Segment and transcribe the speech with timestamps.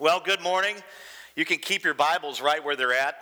[0.00, 0.74] Well, good morning.
[1.36, 3.14] You can keep your Bibles right where they're at.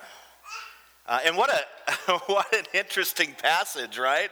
[1.06, 4.30] Uh, and what a what an interesting passage, right?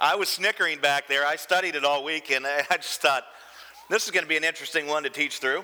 [0.00, 1.24] I was snickering back there.
[1.24, 3.22] I studied it all week, and I just thought
[3.88, 5.62] this is going to be an interesting one to teach through.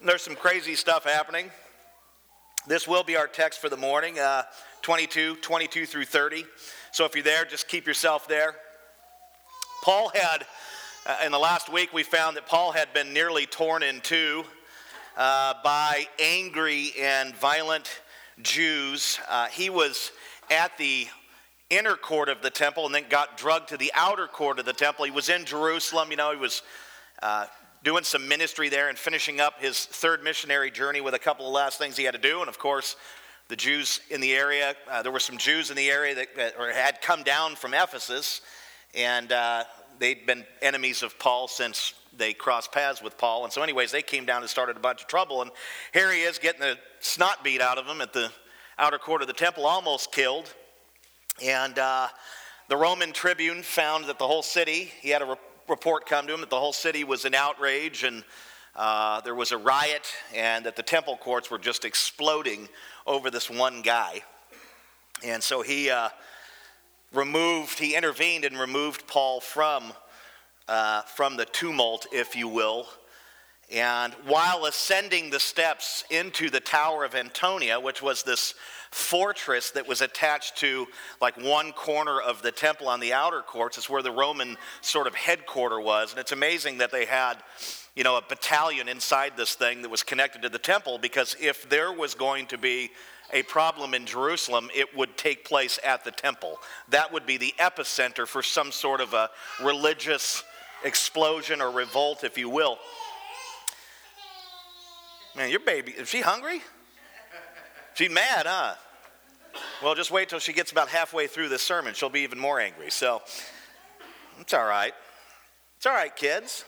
[0.00, 1.50] There's some crazy stuff happening.
[2.68, 4.44] This will be our text for the morning, uh,
[4.82, 6.44] 22, 22 through 30.
[6.92, 8.54] So if you're there, just keep yourself there.
[9.82, 10.46] Paul had,
[11.04, 14.44] uh, in the last week, we found that Paul had been nearly torn in two
[15.16, 18.00] uh, by angry and violent
[18.42, 19.18] Jews.
[19.28, 20.12] Uh, he was
[20.50, 21.06] at the
[21.70, 24.72] inner court of the temple and then got drugged to the outer court of the
[24.72, 25.04] temple.
[25.04, 26.62] He was in Jerusalem, you know, he was
[27.22, 27.46] uh,
[27.82, 31.52] doing some ministry there and finishing up his third missionary journey with a couple of
[31.52, 32.40] last things he had to do.
[32.40, 32.96] And of course,
[33.48, 36.54] the Jews in the area, uh, there were some Jews in the area that, that
[36.58, 38.40] or had come down from Ephesus,
[38.94, 39.64] and uh,
[39.98, 43.44] they'd been enemies of Paul since they crossed paths with Paul.
[43.44, 45.42] And so, anyways, they came down and started a bunch of trouble.
[45.42, 45.50] And
[45.92, 48.30] here he is getting the snot beat out of him at the
[48.78, 50.52] outer court of the temple, almost killed.
[51.42, 52.08] And uh,
[52.68, 55.36] the Roman tribune found that the whole city, he had a re-
[55.68, 58.24] report come to him that the whole city was in outrage and
[58.76, 62.68] uh, there was a riot, and that the temple courts were just exploding
[63.06, 64.20] over this one guy.
[65.22, 66.08] And so he uh,
[67.12, 69.92] removed, he intervened and removed Paul from
[70.68, 72.86] uh, from the tumult, if you will.
[73.72, 78.54] And while ascending the steps into the Tower of Antonia, which was this
[78.90, 80.86] fortress that was attached to
[81.20, 85.06] like one corner of the temple on the outer courts, it's where the Roman sort
[85.06, 86.12] of headquarter was.
[86.12, 87.36] And it's amazing that they had,
[87.96, 91.68] you know, a battalion inside this thing that was connected to the temple because if
[91.68, 92.90] there was going to be
[93.32, 96.58] a problem in Jerusalem, it would take place at the temple.
[96.90, 99.30] That would be the epicenter for some sort of a
[99.62, 100.44] religious
[100.84, 102.78] explosion or revolt, if you will.
[105.36, 106.62] Man, your baby, is she hungry?
[107.94, 108.74] She's mad, huh?
[109.82, 111.94] Well, just wait till she gets about halfway through this sermon.
[111.94, 112.90] She'll be even more angry.
[112.90, 113.22] So,
[114.40, 114.92] it's all right.
[115.76, 116.64] It's all right, kids.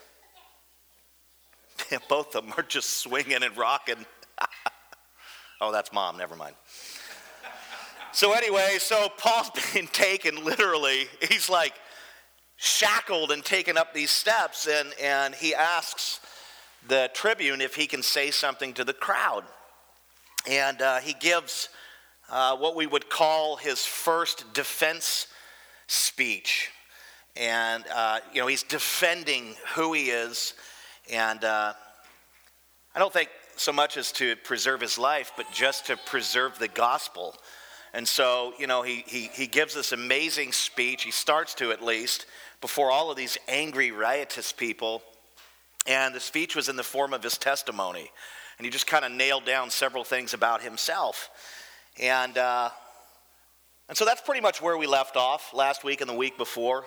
[2.08, 4.06] Both of them are just swinging and rocking.
[5.60, 6.16] oh, that's mom.
[6.16, 6.54] Never mind.
[8.12, 11.06] So, anyway, so Paul's being taken literally.
[11.28, 11.74] He's like,
[12.56, 16.20] shackled and taken up these steps, and, and he asks
[16.88, 19.44] the tribune if he can say something to the crowd.
[20.48, 21.68] And uh, he gives
[22.30, 25.26] uh, what we would call his first defense
[25.86, 26.70] speech.
[27.36, 30.54] And, uh, you know, he's defending who he is.
[31.12, 31.74] And uh,
[32.94, 36.68] I don't think so much as to preserve his life, but just to preserve the
[36.68, 37.34] gospel.
[37.92, 41.02] And so, you know, he, he, he gives this amazing speech.
[41.02, 42.26] He starts to, at least
[42.60, 45.02] before all of these angry, riotous people.
[45.86, 48.10] And the speech was in the form of his testimony.
[48.58, 51.30] And he just kind of nailed down several things about himself.
[52.00, 52.70] And, uh,
[53.88, 56.84] and so that's pretty much where we left off last week and the week before.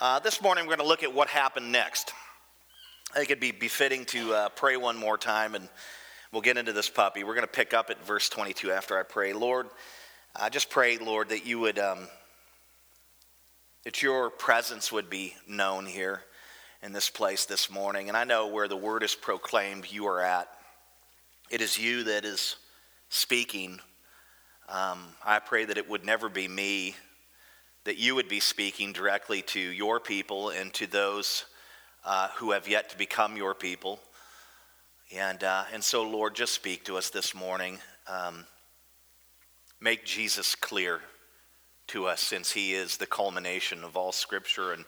[0.00, 2.12] Uh, this morning, we're going to look at what happened next.
[3.12, 5.68] I think it'd be befitting to uh, pray one more time, and
[6.32, 7.24] we'll get into this puppy.
[7.24, 9.32] We're going to pick up at verse 22 after I pray.
[9.32, 9.68] Lord,
[10.34, 11.78] I just pray, Lord, that you would.
[11.78, 12.08] Um,
[13.86, 16.20] that your presence would be known here
[16.82, 18.08] in this place this morning.
[18.08, 20.48] And I know where the word is proclaimed, you are at.
[21.50, 22.56] It is you that is
[23.10, 23.78] speaking.
[24.68, 26.96] Um, I pray that it would never be me,
[27.84, 31.44] that you would be speaking directly to your people and to those
[32.04, 34.00] uh, who have yet to become your people.
[35.14, 37.78] And, uh, and so, Lord, just speak to us this morning.
[38.08, 38.46] Um,
[39.80, 41.02] make Jesus clear
[41.88, 44.84] to us since he is the culmination of all scripture and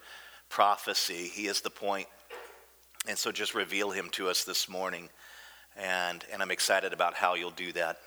[0.49, 1.31] prophecy.
[1.33, 2.09] He is the point.
[3.07, 5.09] And so just reveal him to us this morning.
[5.77, 7.99] And, and I'm excited about how you'll do that.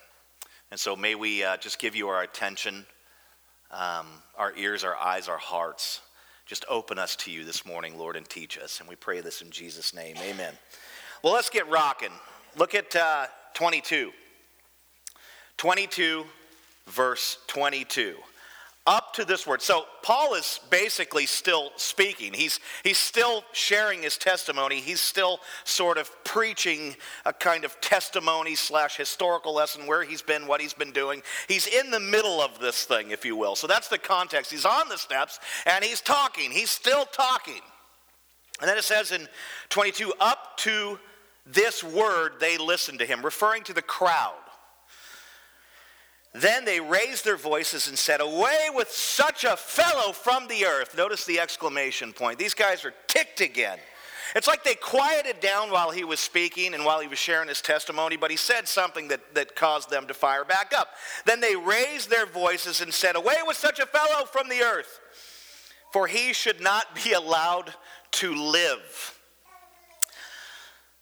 [0.70, 2.86] And so may we uh, just give you our attention,
[3.70, 6.00] um, our ears, our eyes, our hearts.
[6.44, 8.80] Just open us to you this morning, Lord, and teach us.
[8.80, 10.16] And we pray this in Jesus' name.
[10.18, 10.52] Amen.
[11.22, 12.12] Well, let's get rocking.
[12.56, 14.12] Look at uh, 22.
[15.56, 16.24] 22,
[16.88, 18.16] verse 22
[18.86, 19.62] up to this word.
[19.62, 22.32] So Paul is basically still speaking.
[22.32, 24.80] He's, he's still sharing his testimony.
[24.80, 30.48] He's still sort of preaching a kind of testimony slash historical lesson where he's been,
[30.48, 31.22] what he's been doing.
[31.46, 33.54] He's in the middle of this thing, if you will.
[33.54, 34.50] So that's the context.
[34.50, 36.50] He's on the steps and he's talking.
[36.50, 37.60] He's still talking.
[38.60, 39.28] And then it says in
[39.68, 40.98] 22, up to
[41.46, 44.34] this word they listened to him, referring to the crowd.
[46.34, 50.96] Then they raised their voices and said, Away with such a fellow from the earth.
[50.96, 52.38] Notice the exclamation point.
[52.38, 53.78] These guys are ticked again.
[54.34, 57.60] It's like they quieted down while he was speaking and while he was sharing his
[57.60, 60.88] testimony, but he said something that, that caused them to fire back up.
[61.26, 65.00] Then they raised their voices and said, Away with such a fellow from the earth,
[65.92, 67.74] for he should not be allowed
[68.12, 69.18] to live.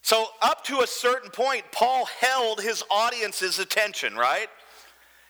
[0.02, 4.48] So, up to a certain point, Paul held his audience's attention, right?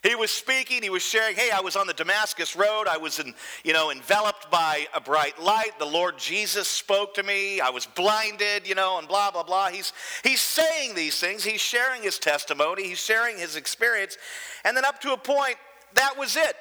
[0.03, 2.89] He was speaking, he was sharing, hey, I was on the Damascus road.
[2.89, 5.79] I was in, you know, enveloped by a bright light.
[5.79, 7.61] The Lord Jesus spoke to me.
[7.61, 9.69] I was blinded, you know, and blah blah blah.
[9.69, 9.93] He's
[10.25, 11.45] he's saying these things.
[11.45, 14.17] He's sharing his testimony, he's sharing his experience.
[14.65, 15.57] And then up to a point,
[15.95, 16.57] that was it.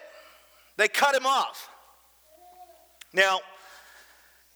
[0.75, 1.69] They cut him off.
[3.13, 3.39] Now,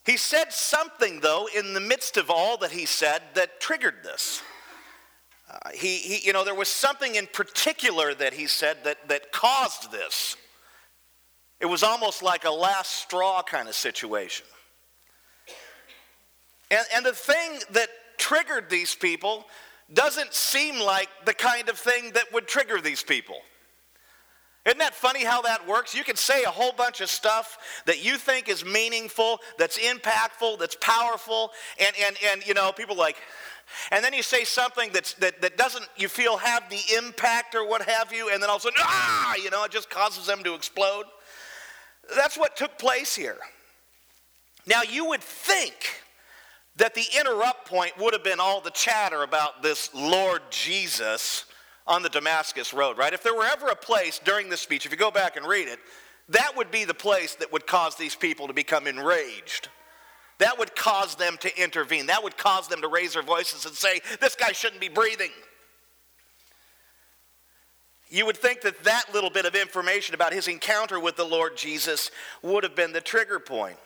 [0.05, 4.41] he said something though in the midst of all that he said that triggered this.
[5.53, 9.31] Uh, he, he, you know, there was something in particular that he said that, that
[9.31, 10.35] caused this.
[11.59, 14.45] It was almost like a last straw kind of situation.
[16.71, 19.45] And, and the thing that triggered these people
[19.93, 23.37] doesn't seem like the kind of thing that would trigger these people.
[24.65, 25.93] Isn't that funny how that works?
[25.93, 30.57] You can say a whole bunch of stuff that you think is meaningful, that's impactful,
[30.57, 33.17] that's powerful, and, and, and you know, people like,
[33.91, 37.67] and then you say something that's, that, that doesn't, you feel, have the impact or
[37.67, 40.25] what have you, and then all of a sudden, ah, you know, it just causes
[40.25, 41.05] them to explode.
[42.15, 43.37] That's what took place here.
[44.65, 46.01] Now, you would think
[46.77, 51.45] that the interrupt point would have been all the chatter about this Lord Jesus
[51.85, 53.13] on the Damascus Road, right?
[53.13, 55.67] If there were ever a place during this speech, if you go back and read
[55.67, 55.79] it,
[56.29, 59.67] that would be the place that would cause these people to become enraged.
[60.39, 62.07] That would cause them to intervene.
[62.07, 65.31] That would cause them to raise their voices and say, This guy shouldn't be breathing.
[68.09, 71.57] You would think that that little bit of information about his encounter with the Lord
[71.57, 72.11] Jesus
[72.43, 73.77] would have been the trigger point.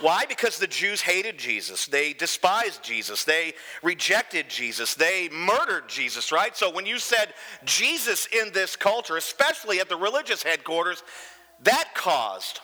[0.00, 0.24] Why?
[0.28, 1.86] Because the Jews hated Jesus.
[1.86, 3.24] They despised Jesus.
[3.24, 4.94] They rejected Jesus.
[4.94, 6.56] They murdered Jesus, right?
[6.56, 7.34] So when you said
[7.64, 11.02] Jesus in this culture, especially at the religious headquarters,
[11.62, 12.60] that caused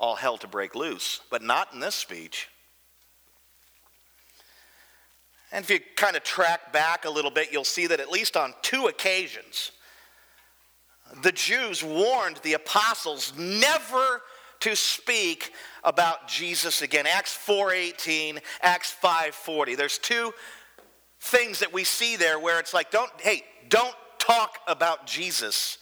[0.00, 2.48] all hell to break loose, but not in this speech.
[5.52, 8.36] And if you kind of track back a little bit, you'll see that at least
[8.36, 9.72] on two occasions,
[11.22, 14.22] the Jews warned the apostles never
[14.60, 15.52] to speak
[15.84, 17.06] about Jesus again.
[17.06, 19.74] Acts 4:18, Acts 5:40.
[19.74, 20.32] There's two
[21.20, 25.78] things that we see there where it's like don't hey, don't talk about Jesus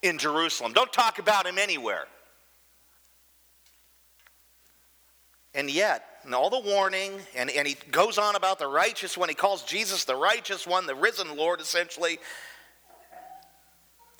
[0.00, 0.72] in Jerusalem.
[0.72, 2.06] Don't talk about him anywhere.
[5.54, 9.28] And yet, and all the warning, and, and he goes on about the righteous one.
[9.28, 12.18] He calls Jesus the righteous one, the risen Lord, essentially.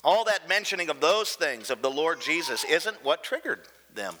[0.03, 3.61] All that mentioning of those things of the Lord Jesus isn't what triggered
[3.95, 4.15] them.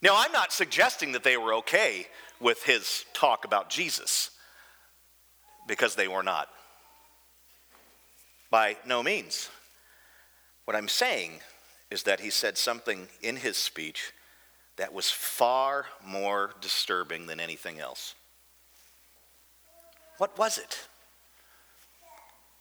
[0.00, 2.06] Now, I'm not suggesting that they were okay
[2.40, 4.30] with his talk about Jesus,
[5.66, 6.48] because they were not.
[8.50, 9.50] By no means.
[10.64, 11.40] What I'm saying
[11.90, 14.12] is that he said something in his speech
[14.78, 18.14] that was far more disturbing than anything else.
[20.18, 20.78] What was it?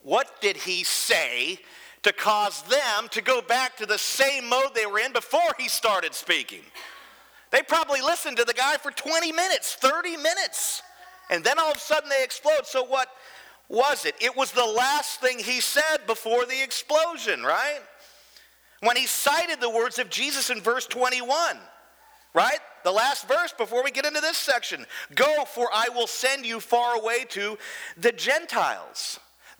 [0.01, 1.59] What did he say
[2.03, 5.67] to cause them to go back to the same mode they were in before he
[5.67, 6.61] started speaking?
[7.51, 10.81] They probably listened to the guy for 20 minutes, 30 minutes,
[11.29, 12.65] and then all of a sudden they explode.
[12.65, 13.09] So, what
[13.69, 14.15] was it?
[14.19, 17.79] It was the last thing he said before the explosion, right?
[18.81, 21.57] When he cited the words of Jesus in verse 21
[22.33, 22.59] right?
[22.83, 26.59] The last verse before we get into this section Go, for I will send you
[26.59, 27.57] far away to
[27.97, 29.19] the Gentiles.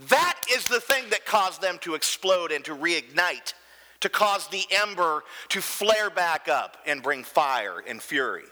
[0.09, 3.53] That is the thing that caused them to explode and to reignite,
[4.01, 8.43] to cause the ember to flare back up and bring fire and fury.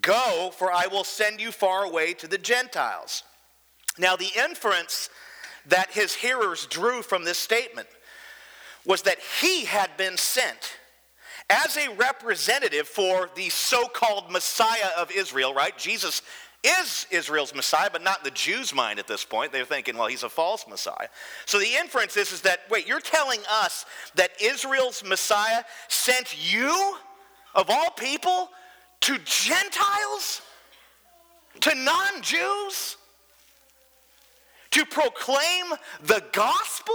[0.00, 3.22] Go, for I will send you far away to the Gentiles.
[3.98, 5.10] Now, the inference
[5.66, 7.88] that his hearers drew from this statement
[8.86, 10.78] was that he had been sent
[11.52, 15.76] as a representative for the so called Messiah of Israel, right?
[15.76, 16.22] Jesus
[16.64, 19.52] is Israel's Messiah, but not in the Jews' mind at this point.
[19.52, 21.08] They're thinking, well, he's a false Messiah.
[21.44, 26.96] So the inference is, is that, wait, you're telling us that Israel's Messiah sent you,
[27.54, 28.48] of all people,
[29.02, 30.42] to Gentiles?
[31.60, 32.96] To non Jews?
[34.70, 35.66] To proclaim
[36.04, 36.94] the gospel?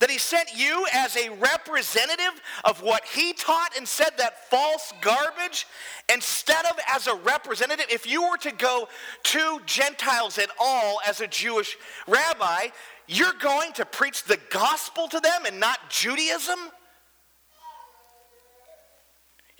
[0.00, 4.92] That he sent you as a representative of what he taught and said that false
[5.00, 5.66] garbage
[6.12, 8.88] instead of as a representative if you were to go
[9.22, 11.76] to gentiles at all as a jewish
[12.08, 12.66] rabbi
[13.06, 16.58] you're going to preach the gospel to them and not judaism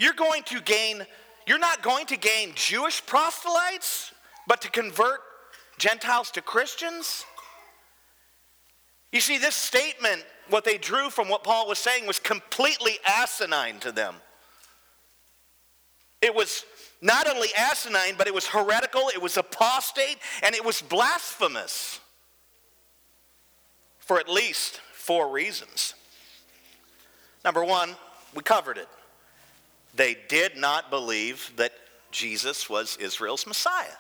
[0.01, 1.07] You're going to gain,
[1.47, 4.15] you're not going to gain Jewish proselytes,
[4.47, 5.21] but to convert
[5.77, 7.27] Gentiles to Christians?
[9.13, 13.81] You see, this statement, what they drew from what Paul was saying, was completely asinine
[13.81, 14.15] to them.
[16.21, 16.65] It was
[17.03, 21.99] not only asinine, but it was heretical, it was apostate, and it was blasphemous
[23.99, 25.95] for at least four reasons.
[27.45, 27.97] Number one,
[28.35, 28.89] we covered it.
[29.95, 31.73] They did not believe that
[32.11, 33.97] Jesus was Israel's Messiah.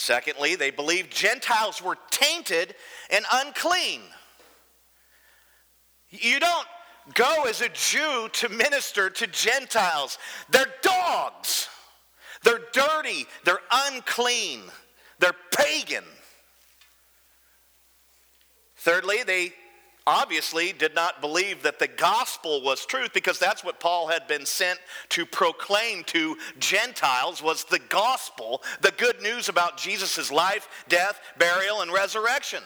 [0.00, 2.76] Secondly, they believed Gentiles were tainted
[3.10, 4.00] and unclean.
[6.08, 6.66] You don't
[7.14, 10.18] go as a Jew to minister to Gentiles.
[10.50, 11.68] They're dogs.
[12.44, 13.26] They're dirty.
[13.44, 14.60] They're unclean.
[15.18, 16.04] They're pagan.
[18.76, 19.52] Thirdly, they
[20.08, 24.46] obviously did not believe that the gospel was truth because that's what Paul had been
[24.46, 31.20] sent to proclaim to Gentiles was the gospel, the good news about Jesus' life, death,
[31.36, 32.62] burial, and resurrection,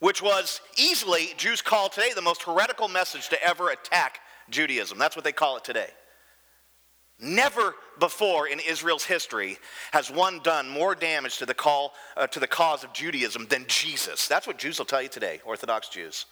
[0.00, 4.18] which was easily, Jews call today, the most heretical message to ever attack
[4.50, 4.98] Judaism.
[4.98, 5.90] That's what they call it today.
[7.20, 9.58] Never before in Israel's history
[9.92, 13.64] has one done more damage to the call uh, to the cause of Judaism than
[13.68, 14.26] Jesus.
[14.26, 16.26] That's what Jews will tell you today, Orthodox Jews.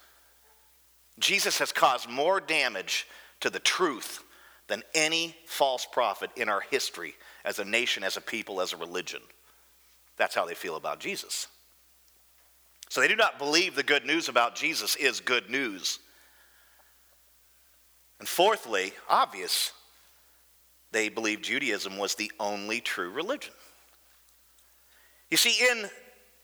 [1.19, 3.07] Jesus has caused more damage
[3.41, 4.23] to the truth
[4.69, 7.15] than any false prophet in our history
[7.45, 9.21] as a nation, as a people, as a religion.
[10.17, 11.49] That's how they feel about Jesus.
[12.89, 15.99] So they do not believe the good news about Jesus is good news.
[18.19, 19.73] And fourthly, obvious,
[20.93, 23.55] they believe Judaism was the only true religion.
[25.31, 25.89] You see, in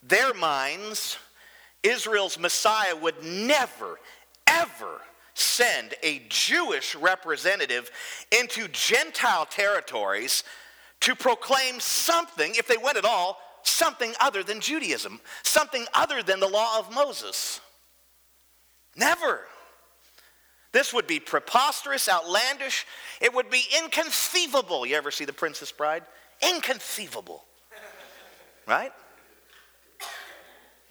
[0.01, 1.17] their minds,
[1.83, 3.99] Israel's Messiah would never,
[4.49, 5.01] ever
[5.33, 7.89] send a Jewish representative
[8.37, 10.43] into Gentile territories
[11.01, 16.39] to proclaim something, if they went at all, something other than Judaism, something other than
[16.39, 17.61] the law of Moses.
[18.95, 19.41] Never.
[20.71, 22.85] This would be preposterous, outlandish.
[23.21, 24.85] It would be inconceivable.
[24.85, 26.03] You ever see The Princess Bride?
[26.41, 27.43] Inconceivable.
[28.67, 28.91] Right?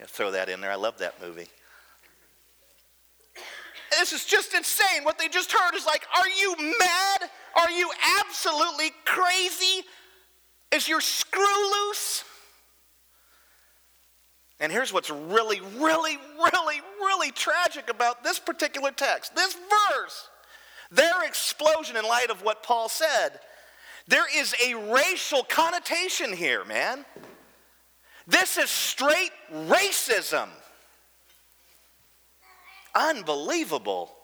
[0.00, 0.72] Yeah, throw that in there.
[0.72, 1.46] I love that movie.
[3.98, 5.02] This is just insane.
[5.02, 7.30] What they just heard is like, are you mad?
[7.56, 7.90] Are you
[8.20, 9.84] absolutely crazy?
[10.70, 12.22] Is your screw loose?
[14.60, 20.28] And here's what's really, really, really, really tragic about this particular text, this verse.
[20.92, 23.40] Their explosion in light of what Paul said.
[24.06, 27.04] There is a racial connotation here, man.
[28.28, 30.48] This is straight racism.
[32.94, 34.14] Unbelievable.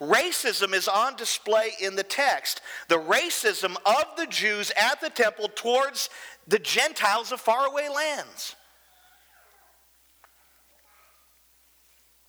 [0.00, 2.60] Racism is on display in the text.
[2.88, 6.10] The racism of the Jews at the temple towards
[6.48, 8.56] the Gentiles of faraway lands.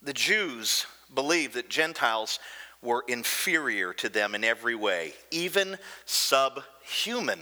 [0.04, 0.86] The Jews
[1.16, 2.40] believed that Gentiles
[2.82, 7.40] were inferior to them in every way, even subhuman.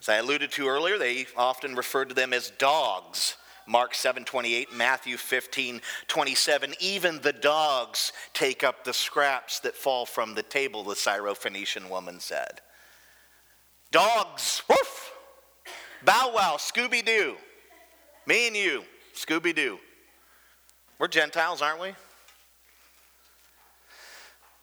[0.00, 3.36] As I alluded to earlier, they often referred to them as dogs
[3.66, 6.74] Mark 7 28, Matthew 15 27.
[6.80, 12.20] Even the dogs take up the scraps that fall from the table, the Syrophoenician woman
[12.20, 12.60] said.
[13.90, 15.12] Dogs, woof!
[16.04, 17.36] Bow wow, Scooby Doo.
[18.26, 19.78] Me and you, Scooby Doo.
[20.98, 21.94] We're Gentiles, aren't we?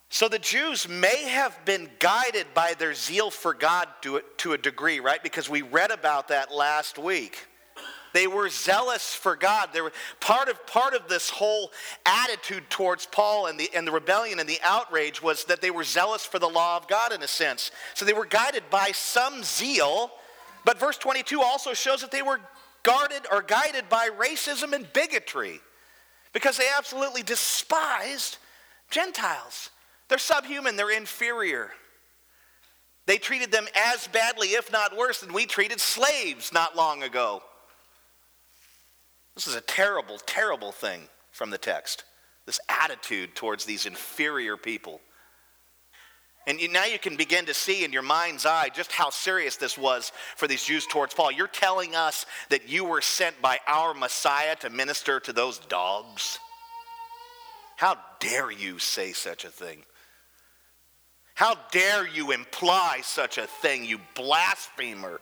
[0.10, 4.54] So the Jews may have been guided by their zeal for God to a, to
[4.54, 5.22] a degree, right?
[5.24, 7.48] Because we read about that last week.
[8.13, 9.70] They were zealous for God.
[9.74, 11.72] They were part of part of this whole
[12.05, 15.84] attitude towards Paul and the and the rebellion and the outrage was that they were
[15.84, 17.72] zealous for the law of God in a sense.
[17.96, 20.12] So they were guided by some zeal,
[20.63, 22.39] but verse 22 also shows that they were
[22.84, 25.60] guarded or guided by racism and bigotry
[26.34, 28.38] because they absolutely despised
[28.91, 29.72] Gentiles.
[30.08, 31.72] They're subhuman, they're inferior.
[33.05, 37.41] They treated them as badly, if not worse, than we treated slaves not long ago.
[39.36, 42.04] This is a terrible, terrible thing from the text.
[42.46, 45.02] This attitude towards these inferior people.
[46.46, 49.78] And now you can begin to see in your mind's eye just how serious this
[49.78, 51.32] was for these Jews towards Paul.
[51.32, 56.38] You're telling us that you were sent by our Messiah to minister to those dogs?
[57.78, 59.84] How dare you say such a thing?
[61.34, 65.22] How dare you imply such a thing, you blasphemer?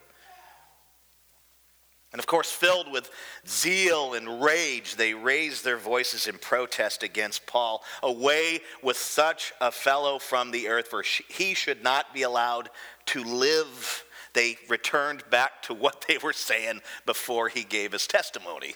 [2.12, 3.10] And of course, filled with
[3.48, 7.84] zeal and rage, they raised their voices in protest against Paul.
[8.04, 12.70] Away with such a fellow from the earth, for he should not be allowed
[13.08, 14.04] to live.
[14.34, 18.74] They returned back to what they were saying before he gave his testimony.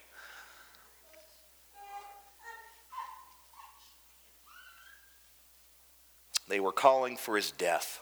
[6.48, 8.00] They were calling for his death.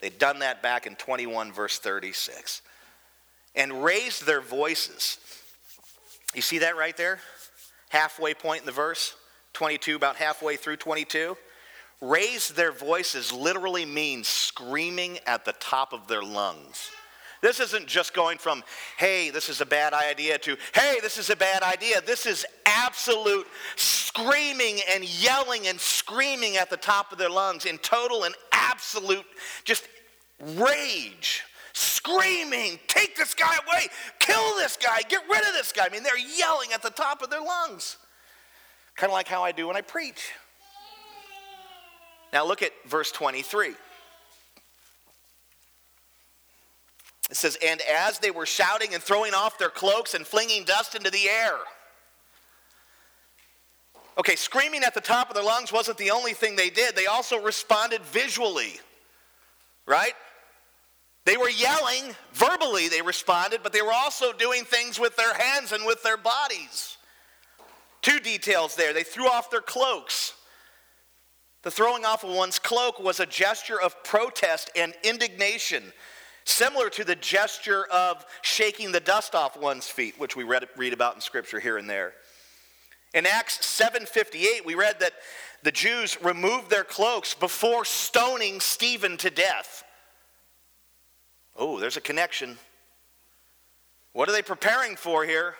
[0.00, 2.62] They'd done that back in 21, verse 36
[3.56, 5.18] and raised their voices.
[6.34, 7.18] You see that right there?
[7.88, 9.16] Halfway point in the verse,
[9.54, 11.36] 22, about halfway through 22.
[12.02, 16.90] Raise their voices literally means screaming at the top of their lungs.
[17.40, 18.62] This isn't just going from,
[18.98, 22.00] hey, this is a bad idea, to, hey, this is a bad idea.
[22.00, 23.46] This is absolute
[23.76, 29.24] screaming and yelling and screaming at the top of their lungs in total and absolute
[29.64, 29.86] just
[30.56, 31.44] rage
[31.76, 33.86] screaming, Take this guy away,
[34.18, 35.86] kill this guy, get rid of this guy.
[35.86, 37.98] I mean, they're yelling at the top of their lungs.
[38.96, 40.32] Kind of like how I do when I preach.
[42.32, 43.74] Now look at verse 23.
[47.28, 50.94] It says, And as they were shouting and throwing off their cloaks and flinging dust
[50.94, 51.56] into the air.
[54.18, 56.96] Okay, screaming at the top of their lungs wasn't the only thing they did.
[56.96, 58.80] They also responded visually,
[59.84, 60.14] right?
[61.26, 65.72] They were yelling, verbally they responded, but they were also doing things with their hands
[65.72, 66.96] and with their bodies.
[68.00, 68.92] Two details there.
[68.92, 70.34] They threw off their cloaks.
[71.62, 75.92] The throwing off of one's cloak was a gesture of protest and indignation,
[76.44, 80.92] similar to the gesture of shaking the dust off one's feet, which we read, read
[80.92, 82.14] about in Scripture here and there.
[83.14, 85.14] In Acts 7:58, we read that
[85.64, 89.82] the Jews removed their cloaks before stoning Stephen to death.
[91.58, 92.58] Oh, there's a connection.
[94.12, 95.54] What are they preparing for here?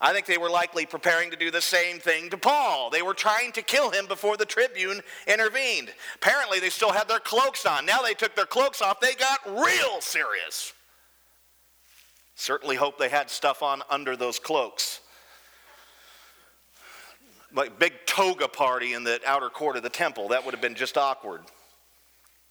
[0.00, 2.90] I think they were likely preparing to do the same thing to Paul.
[2.90, 5.90] They were trying to kill him before the tribune intervened.
[6.16, 7.86] Apparently, they still had their cloaks on.
[7.86, 10.72] Now they took their cloaks off, they got real serious.
[12.34, 15.00] Certainly hope they had stuff on under those cloaks.
[17.54, 20.74] Like big toga party in the outer court of the temple, that would have been
[20.74, 21.42] just awkward.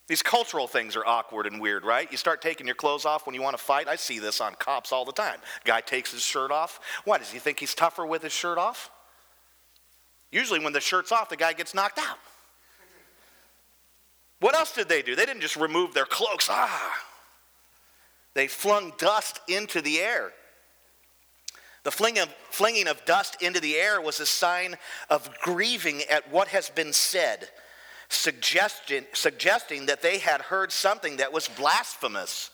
[0.08, 2.12] These cultural things are awkward and weird, right?
[2.12, 3.88] You start taking your clothes off when you want to fight.
[3.88, 5.40] I see this on cops all the time.
[5.64, 6.80] Guy takes his shirt off.
[7.06, 7.18] Why?
[7.18, 8.92] Does he think he's tougher with his shirt off?
[10.32, 12.18] Usually, when the shirt's off, the guy gets knocked out.
[14.40, 15.16] What else did they do?
[15.16, 16.50] They didn't just remove their cloaks.
[16.52, 17.06] Ah!
[18.34, 20.34] They flung dust into the air.
[21.84, 24.76] The flinging of, flinging of dust into the air was a sign
[25.10, 27.50] of grieving at what has been said
[28.16, 32.50] suggesting, suggesting that they had heard something that was blasphemous.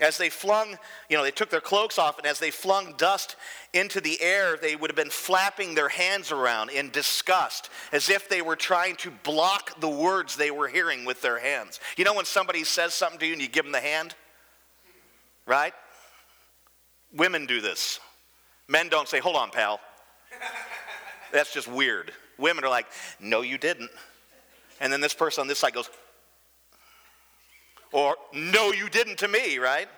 [0.00, 0.76] As they flung,
[1.08, 3.36] you know, they took their cloaks off, and as they flung dust
[3.72, 8.28] into the air, they would have been flapping their hands around in disgust, as if
[8.28, 11.78] they were trying to block the words they were hearing with their hands.
[11.96, 14.16] You know when somebody says something to you and you give them the hand?
[15.46, 15.74] Right?
[17.14, 18.00] Women do this.
[18.66, 19.78] Men don't say, hold on, pal.
[21.32, 22.12] That's just weird.
[22.38, 22.86] Women are like,
[23.20, 23.90] no, you didn't.
[24.80, 25.88] And then this person on this side goes,
[27.92, 29.88] or no, you didn't to me, right?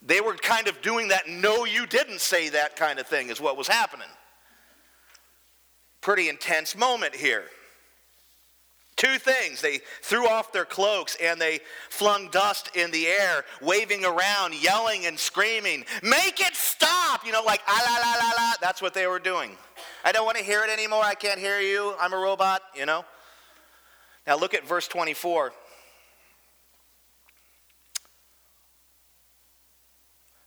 [0.00, 3.40] They were kind of doing that, no, you didn't say that kind of thing, is
[3.40, 4.08] what was happening.
[6.00, 7.44] Pretty intense moment here.
[8.96, 9.60] Two things.
[9.60, 15.06] They threw off their cloaks and they flung dust in the air, waving around, yelling
[15.06, 17.26] and screaming, Make it stop!
[17.26, 18.52] You know, like, ah la la la la.
[18.60, 19.56] That's what they were doing.
[20.04, 21.02] I don't want to hear it anymore.
[21.02, 21.94] I can't hear you.
[21.98, 23.06] I'm a robot, you know?
[24.26, 25.52] Now look at verse 24.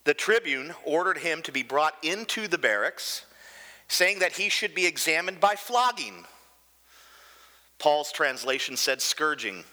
[0.03, 3.25] The tribune ordered him to be brought into the barracks,
[3.87, 6.25] saying that he should be examined by flogging.
[7.79, 9.63] Paul's translation said scourging.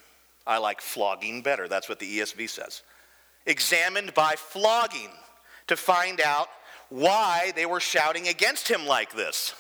[0.47, 1.69] I like flogging better.
[1.69, 2.83] That's what the ESV says.
[3.47, 5.11] Examined by flogging
[5.67, 6.49] to find out
[6.89, 9.55] why they were shouting against him like this.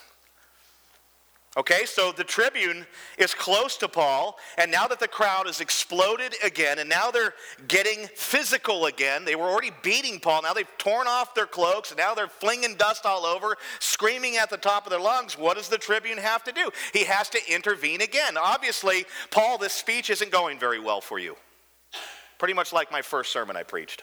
[1.56, 2.84] Okay, so the tribune
[3.16, 7.34] is close to Paul, and now that the crowd has exploded again, and now they're
[7.68, 10.42] getting physical again, they were already beating Paul.
[10.42, 14.50] Now they've torn off their cloaks, and now they're flinging dust all over, screaming at
[14.50, 15.38] the top of their lungs.
[15.38, 16.70] What does the tribune have to do?
[16.92, 18.36] He has to intervene again.
[18.36, 21.36] Obviously, Paul, this speech isn't going very well for you.
[22.38, 24.02] Pretty much like my first sermon I preached.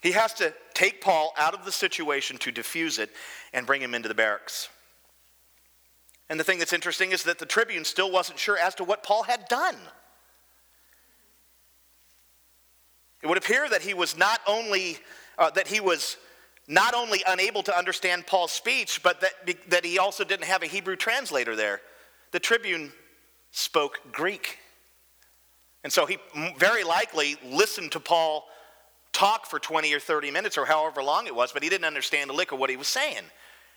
[0.00, 3.10] He has to take Paul out of the situation to diffuse it
[3.52, 4.68] and bring him into the barracks.
[6.30, 9.02] And the thing that's interesting is that the tribune still wasn't sure as to what
[9.02, 9.76] Paul had done.
[13.22, 14.98] It would appear that he was not only
[15.36, 16.16] uh, that he was
[16.68, 19.32] not only unable to understand Paul's speech, but that,
[19.68, 21.80] that he also didn't have a Hebrew translator there.
[22.30, 22.92] The tribune
[23.50, 24.58] spoke Greek.
[25.82, 26.18] And so he
[26.58, 28.46] very likely listened to Paul
[29.12, 32.30] talk for 20 or 30 minutes or however long it was, but he didn't understand
[32.30, 33.22] a lick of what he was saying.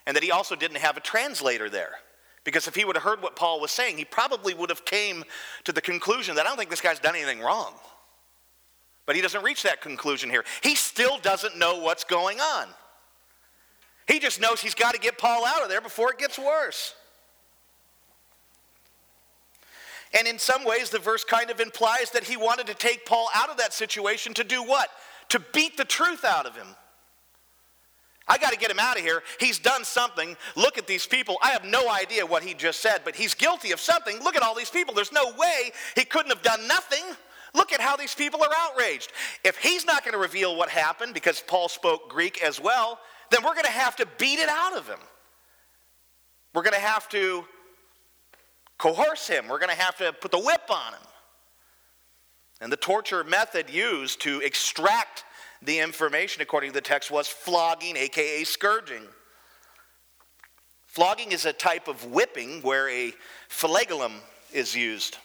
[0.06, 1.92] And that he also didn't have a translator there.
[2.44, 5.24] Because if he would have heard what Paul was saying, he probably would have came
[5.64, 7.72] to the conclusion that I don't think this guy's done anything wrong.
[9.06, 10.44] But he doesn't reach that conclusion here.
[10.62, 12.68] He still doesn't know what's going on.
[14.06, 16.94] He just knows he's got to get Paul out of there before it gets worse.
[20.16, 23.28] And in some ways, the verse kind of implies that he wanted to take Paul
[23.34, 24.88] out of that situation to do what?
[25.30, 26.66] To beat the truth out of him.
[28.26, 29.22] I got to get him out of here.
[29.38, 30.36] He's done something.
[30.56, 31.36] Look at these people.
[31.42, 34.18] I have no idea what he just said, but he's guilty of something.
[34.22, 34.94] Look at all these people.
[34.94, 37.04] There's no way he couldn't have done nothing.
[37.54, 39.12] Look at how these people are outraged.
[39.44, 42.98] If he's not going to reveal what happened because Paul spoke Greek as well,
[43.30, 44.98] then we're going to have to beat it out of him.
[46.54, 47.44] We're going to have to
[48.78, 49.48] coerce him.
[49.48, 51.00] We're going to have to put the whip on him.
[52.60, 55.24] And the torture method used to extract
[55.62, 59.02] the information, according to the text, was flogging, aka scourging.
[60.86, 63.12] Flogging is a type of whipping where a
[63.48, 64.12] flagellum
[64.52, 65.18] is used.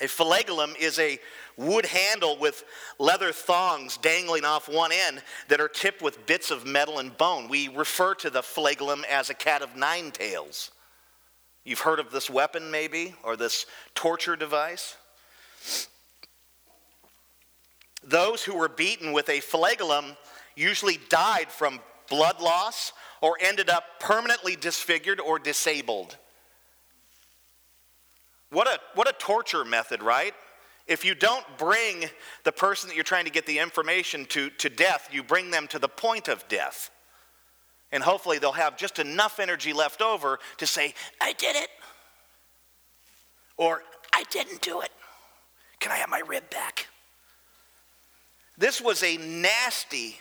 [0.00, 1.18] A flagellum is a
[1.56, 2.64] wood handle with
[2.98, 7.48] leather thongs dangling off one end that are tipped with bits of metal and bone.
[7.48, 10.70] We refer to the flagellum as a cat of nine tails.
[11.64, 14.96] You've heard of this weapon, maybe, or this torture device?
[18.02, 20.16] Those who were beaten with a flagellum
[20.56, 26.16] usually died from blood loss or ended up permanently disfigured or disabled.
[28.50, 30.34] What a, what a torture method, right?
[30.86, 32.04] If you don't bring
[32.44, 35.68] the person that you're trying to get the information to, to death, you bring them
[35.68, 36.90] to the point of death.
[37.92, 41.68] And hopefully they'll have just enough energy left over to say, I did it.
[43.56, 44.90] Or, I didn't do it.
[45.78, 46.88] Can I have my rib back?
[48.58, 50.18] This was a nasty,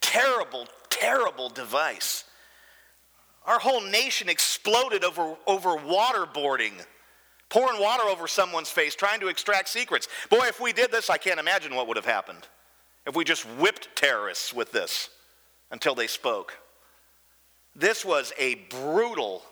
[0.00, 2.24] terrible, terrible device.
[3.46, 6.72] Our whole nation exploded over, over waterboarding,
[7.48, 10.08] pouring water over someone's face, trying to extract secrets.
[10.30, 12.46] Boy, if we did this, I can't imagine what would have happened.
[13.06, 15.10] If we just whipped terrorists with this
[15.70, 16.56] until they spoke.
[17.74, 19.42] This was a brutal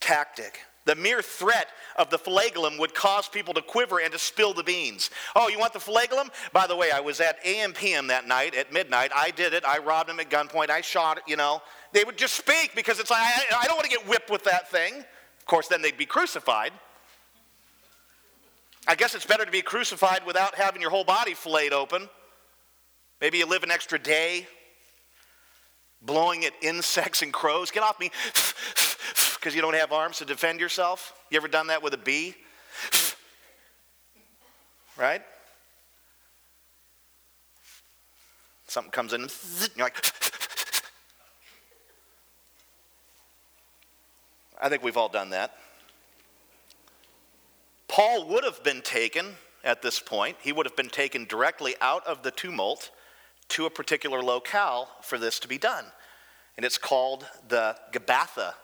[0.00, 0.60] tactic.
[0.90, 4.64] The mere threat of the flagellum would cause people to quiver and to spill the
[4.64, 5.08] beans.
[5.36, 6.32] Oh, you want the flagellum?
[6.52, 9.12] By the way, I was at AMPM that night at midnight.
[9.14, 9.64] I did it.
[9.64, 10.68] I robbed him at gunpoint.
[10.68, 11.62] I shot you know.
[11.92, 14.42] They would just speak because it's like, I, I don't want to get whipped with
[14.42, 14.94] that thing.
[14.96, 16.72] Of course, then they'd be crucified.
[18.88, 22.08] I guess it's better to be crucified without having your whole body flayed open.
[23.20, 24.48] Maybe you live an extra day
[26.02, 27.70] blowing at insects and crows.
[27.70, 28.10] Get off me
[29.40, 31.14] because you don't have arms to defend yourself?
[31.30, 32.34] You ever done that with a bee?
[34.98, 35.22] right?
[38.66, 39.32] Something comes in, and
[39.74, 39.96] you're like,
[44.60, 45.56] I think we've all done that.
[47.88, 52.06] Paul would have been taken at this point, he would have been taken directly out
[52.06, 52.90] of the tumult
[53.48, 55.84] to a particular locale for this to be done.
[56.56, 58.54] And it's called the Gabbatha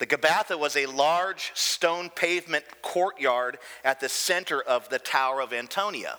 [0.00, 5.52] the Gabbatha was a large stone pavement courtyard at the center of the Tower of
[5.52, 6.18] Antonia.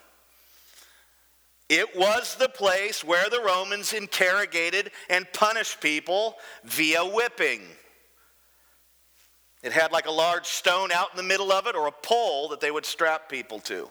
[1.67, 7.61] It was the place where the Romans interrogated and punished people via whipping.
[9.63, 12.49] It had like a large stone out in the middle of it or a pole
[12.49, 13.89] that they would strap people to.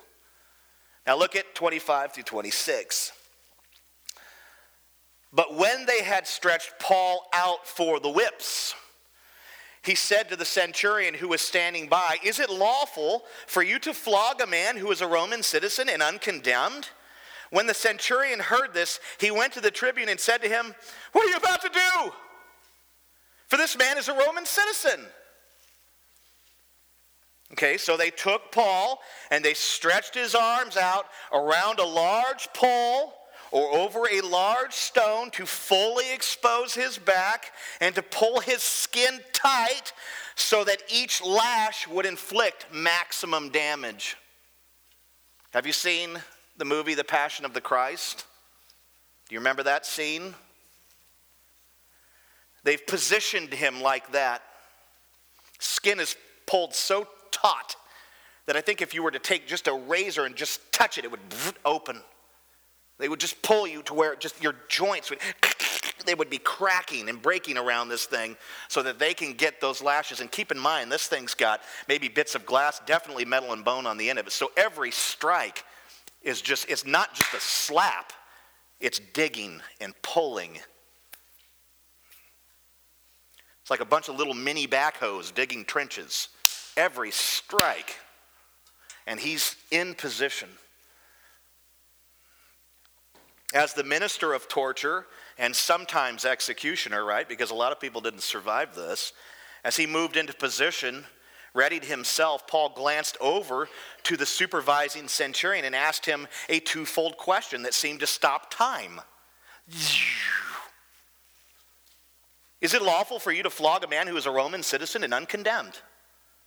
[1.05, 3.11] Now look at 25 through 26.
[5.33, 8.75] But when they had stretched Paul out for the whips,
[9.83, 13.95] he said to the centurion who was standing by, Is it lawful for you to
[13.95, 16.89] flog a man who is a Roman citizen and uncondemned?
[17.51, 20.75] When the centurion heard this, he went to the tribune and said to him,
[21.13, 22.13] What are you about to do?
[23.49, 25.07] For this man is a Roman citizen.
[27.53, 33.15] Okay, so they took Paul and they stretched his arms out around a large pole
[33.53, 39.21] or over a large stone to fully expose his back and to pull his skin
[39.33, 39.93] tight
[40.37, 44.17] so that each lash would inflict maximum damage.
[45.51, 46.19] Have you seen
[46.57, 48.25] the movie The Passion of the Christ?
[49.29, 50.35] Do you remember that scene?
[52.63, 54.43] They've positioned him like that.
[55.59, 57.77] Skin is pulled so taut
[58.47, 61.05] that I think if you were to take just a razor and just touch it,
[61.05, 61.21] it would
[61.65, 62.01] open.
[63.01, 65.19] They would just pull you to where just your joints would
[66.07, 68.37] they would be cracking and breaking around this thing
[68.69, 70.21] so that they can get those lashes.
[70.21, 73.87] And keep in mind, this thing's got maybe bits of glass, definitely metal and bone
[73.87, 74.33] on the end of it.
[74.33, 75.65] So every strike
[76.23, 78.13] is just, it's not just a slap,
[78.81, 80.59] it's digging and pulling.
[83.61, 86.29] It's like a bunch of little mini backhoes digging trenches.
[86.77, 87.97] Every strike.
[89.07, 90.49] And he's in position.
[93.53, 95.07] As the minister of torture
[95.39, 97.29] and sometimes executioner, right?
[97.29, 99.13] Because a lot of people didn't survive this.
[99.65, 101.05] As he moved into position,
[101.53, 103.69] readied himself, Paul glanced over
[104.05, 109.01] to the supervising centurion and asked him a twofold question that seemed to stop time.
[112.61, 115.13] Is it lawful for you to flog a man who is a Roman citizen and
[115.13, 115.81] uncondemned?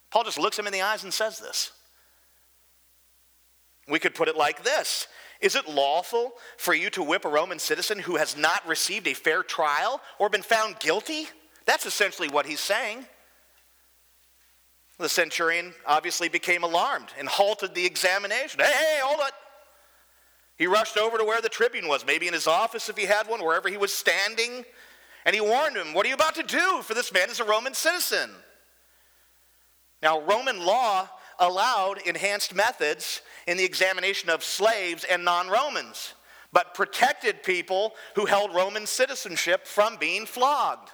[0.09, 1.71] Paul just looks him in the eyes and says this.
[3.89, 5.07] We could put it like this
[5.43, 9.13] Is it lawful for you to whip a Roman citizen who has not received a
[9.13, 11.27] fair trial or been found guilty?
[11.65, 13.05] That's essentially what he's saying.
[14.99, 18.61] The centurion obviously became alarmed and halted the examination.
[18.61, 19.33] Hey, hey, hold it.
[20.57, 23.27] He rushed over to where the tribune was, maybe in his office if he had
[23.27, 24.63] one, wherever he was standing,
[25.25, 26.81] and he warned him, What are you about to do?
[26.83, 28.29] For this man is a Roman citizen.
[30.01, 36.13] Now, Roman law allowed enhanced methods in the examination of slaves and non Romans,
[36.51, 40.89] but protected people who held Roman citizenship from being flogged.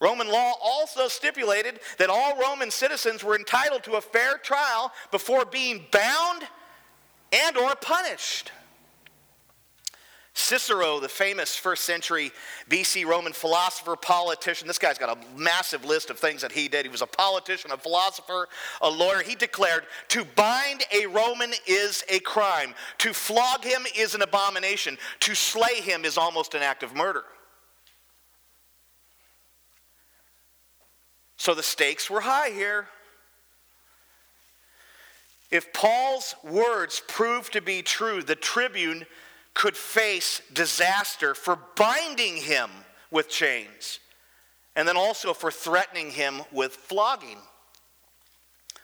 [0.00, 5.46] Roman law also stipulated that all Roman citizens were entitled to a fair trial before
[5.46, 6.42] being bound
[7.32, 8.52] and or punished.
[10.38, 12.30] Cicero, the famous first century
[12.68, 16.84] BC Roman philosopher, politician, this guy's got a massive list of things that he did.
[16.84, 18.46] He was a politician, a philosopher,
[18.82, 19.22] a lawyer.
[19.22, 24.98] He declared, To bind a Roman is a crime, to flog him is an abomination,
[25.20, 27.24] to slay him is almost an act of murder.
[31.38, 32.88] So the stakes were high here.
[35.50, 39.06] If Paul's words proved to be true, the tribune
[39.56, 42.70] could face disaster for binding him
[43.10, 44.00] with chains
[44.76, 47.38] and then also for threatening him with flogging.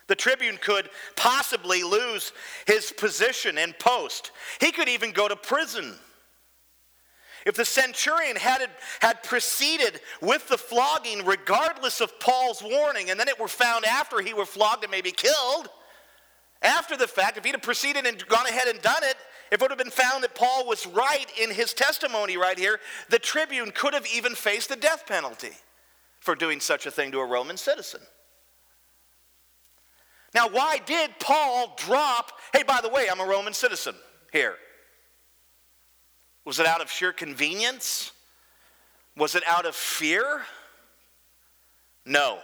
[0.09, 2.33] The tribune could possibly lose
[2.67, 4.33] his position and post.
[4.61, 5.95] He could even go to prison.
[7.45, 8.69] If the centurion had,
[9.01, 14.21] had proceeded with the flogging regardless of Paul's warning, and then it were found after
[14.21, 15.69] he were flogged and maybe killed,
[16.63, 19.17] after the fact, if he'd have proceeded and gone ahead and done it,
[19.51, 22.81] if it would have been found that Paul was right in his testimony right here,
[23.11, 25.53] the tribune could have even faced the death penalty
[26.21, 28.01] for doing such a thing to a Roman citizen.
[30.35, 33.95] Now, why did Paul drop, hey, by the way, I'm a Roman citizen
[34.33, 34.55] here?
[36.45, 38.13] Was it out of sheer convenience?
[39.17, 40.43] Was it out of fear?
[42.07, 42.39] No.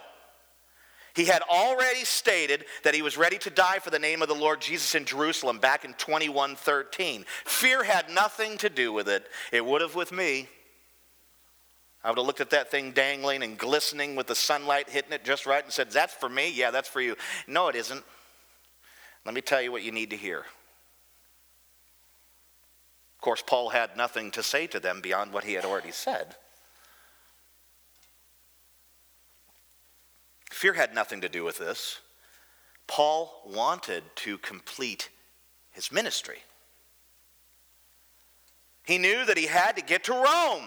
[1.19, 4.37] He had already stated that he was ready to die for the name of the
[4.37, 7.25] Lord Jesus in Jerusalem back in 2113.
[7.45, 9.27] Fear had nothing to do with it.
[9.51, 10.47] It would have with me.
[12.05, 15.25] I would have looked at that thing dangling and glistening with the sunlight hitting it
[15.25, 16.53] just right and said, That's for me?
[16.53, 17.17] Yeah, that's for you.
[17.49, 18.05] No, it isn't.
[19.27, 20.39] Let me tell you what you need to hear.
[20.39, 20.47] Of
[23.23, 26.37] course, Paul had nothing to say to them beyond what he had already said.
[30.51, 32.01] Fear had nothing to do with this.
[32.87, 35.11] Paul wanted to complete
[35.71, 36.39] his ministry.
[38.85, 40.65] He knew that he had to get to Rome.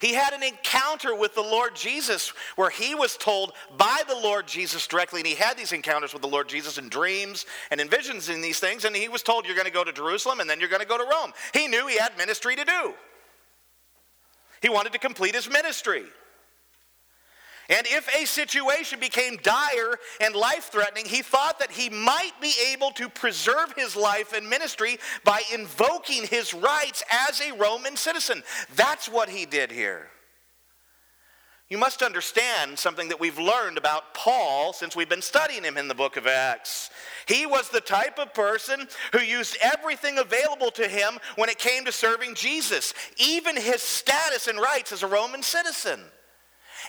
[0.00, 4.46] He had an encounter with the Lord Jesus where he was told by the Lord
[4.46, 7.88] Jesus directly, and he had these encounters with the Lord Jesus in dreams and in
[7.88, 10.48] visions and these things, and he was told, You're going to go to Jerusalem and
[10.48, 11.32] then you're going to go to Rome.
[11.54, 12.94] He knew he had ministry to do.
[14.60, 16.04] He wanted to complete his ministry.
[17.68, 22.52] And if a situation became dire and life threatening, he thought that he might be
[22.72, 28.44] able to preserve his life and ministry by invoking his rights as a Roman citizen.
[28.76, 30.08] That's what he did here.
[31.68, 35.88] You must understand something that we've learned about Paul since we've been studying him in
[35.88, 36.90] the book of Acts.
[37.26, 41.84] He was the type of person who used everything available to him when it came
[41.84, 45.98] to serving Jesus, even his status and rights as a Roman citizen.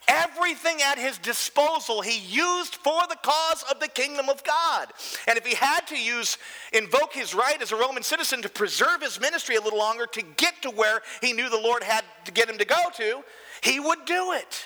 [0.08, 4.88] Everything at his disposal he used for the cause of the kingdom of God.
[5.28, 6.38] And if he had to use,
[6.74, 10.22] invoke his right as a Roman citizen to preserve his ministry a little longer to
[10.22, 13.24] get to where he knew the Lord had to get him to go to,
[13.62, 14.66] he would do it.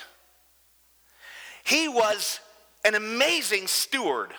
[1.63, 2.39] He was
[2.83, 4.31] an amazing steward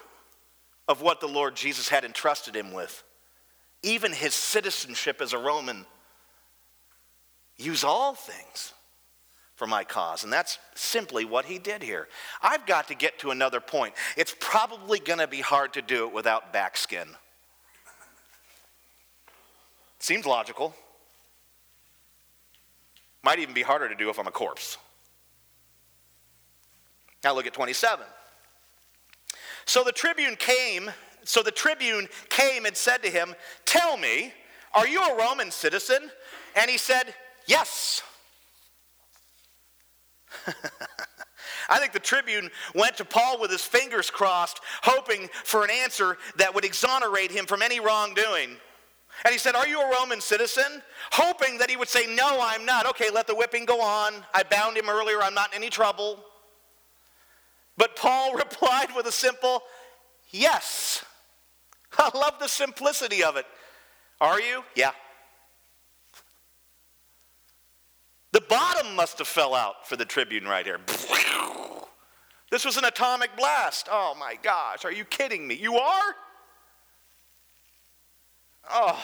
[0.88, 3.02] of what the Lord Jesus had entrusted him with,
[3.82, 5.86] even his citizenship as a Roman.
[7.56, 8.72] Use all things
[9.62, 10.24] for my cause.
[10.24, 12.08] And that's simply what he did here.
[12.42, 13.94] I've got to get to another point.
[14.16, 17.06] It's probably going to be hard to do it without backskin.
[20.00, 20.74] Seems logical.
[23.22, 24.78] Might even be harder to do if I'm a corpse.
[27.22, 28.04] Now look at 27.
[29.64, 30.90] So the tribune came,
[31.22, 34.34] so the tribune came and said to him, "Tell me,
[34.74, 36.10] are you a Roman citizen?"
[36.56, 37.14] And he said,
[37.46, 38.02] "Yes."
[41.68, 46.18] I think the tribune went to Paul with his fingers crossed, hoping for an answer
[46.36, 48.56] that would exonerate him from any wrongdoing.
[49.24, 50.82] And he said, Are you a Roman citizen?
[51.12, 52.86] Hoping that he would say, No, I'm not.
[52.86, 54.14] Okay, let the whipping go on.
[54.34, 55.22] I bound him earlier.
[55.22, 56.18] I'm not in any trouble.
[57.76, 59.62] But Paul replied with a simple,
[60.30, 61.04] Yes.
[61.98, 63.46] I love the simplicity of it.
[64.20, 64.64] Are you?
[64.74, 64.92] Yeah.
[68.32, 70.80] The bottom must have fell out for the tribune right here.
[72.50, 73.88] This was an atomic blast.
[73.90, 75.54] Oh my gosh, are you kidding me?
[75.54, 76.14] You are?
[78.70, 79.02] Oh.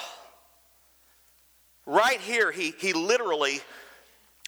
[1.87, 3.61] Right here, he, he literally,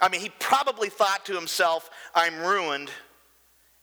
[0.03, 2.90] I mean, he probably thought to himself, I'm ruined.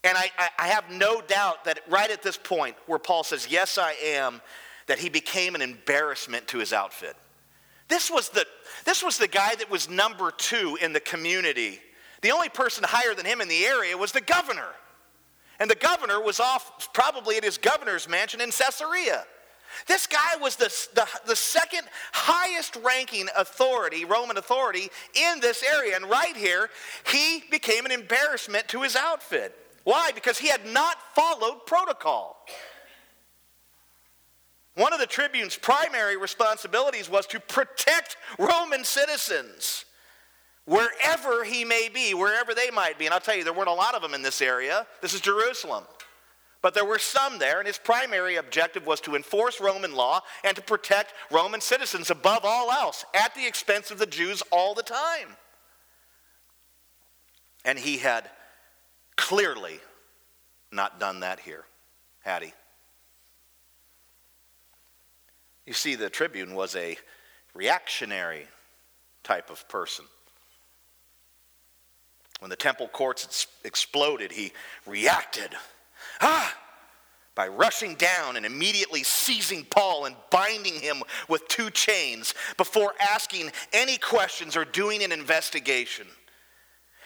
[0.04, 3.48] And I, I, I have no doubt that right at this point, where Paul says,
[3.50, 4.42] Yes, I am,
[4.86, 7.16] that he became an embarrassment to his outfit.
[7.88, 8.46] This was the,
[8.86, 11.80] this was the guy that was number two in the community.
[12.22, 14.70] The only person higher than him in the area was the governor.
[15.60, 19.26] And the governor was off probably at his governor's mansion in Caesarea.
[19.86, 25.96] This guy was the, the, the, second highest ranking authority, Roman authority, in this area.
[25.96, 26.70] And right here,
[27.12, 29.56] he became an embarrassment to his outfit.
[29.84, 30.12] Why?
[30.14, 32.46] Because he had not followed protocol.
[34.78, 39.86] One of the tribune's primary responsibilities was to protect Roman citizens
[40.66, 43.06] wherever he may be, wherever they might be.
[43.06, 44.86] And I'll tell you, there weren't a lot of them in this area.
[45.02, 45.84] This is Jerusalem.
[46.62, 50.56] But there were some there, and his primary objective was to enforce Roman law and
[50.56, 54.84] to protect Roman citizens above all else, at the expense of the Jews all the
[54.84, 55.38] time.
[57.66, 58.30] And he had
[59.16, 59.80] clearly
[60.72, 61.66] not done that here,
[62.22, 62.54] had he?
[65.68, 66.98] You see, the tribune was a
[67.54, 68.48] reactionary
[69.24, 70.06] type of person.
[72.40, 74.54] When the temple courts exploded, he
[74.86, 75.50] reacted
[76.22, 76.56] ah,
[77.36, 83.52] by rushing down and immediately seizing Paul and binding him with two chains before asking
[83.74, 86.08] any questions or doing an investigation.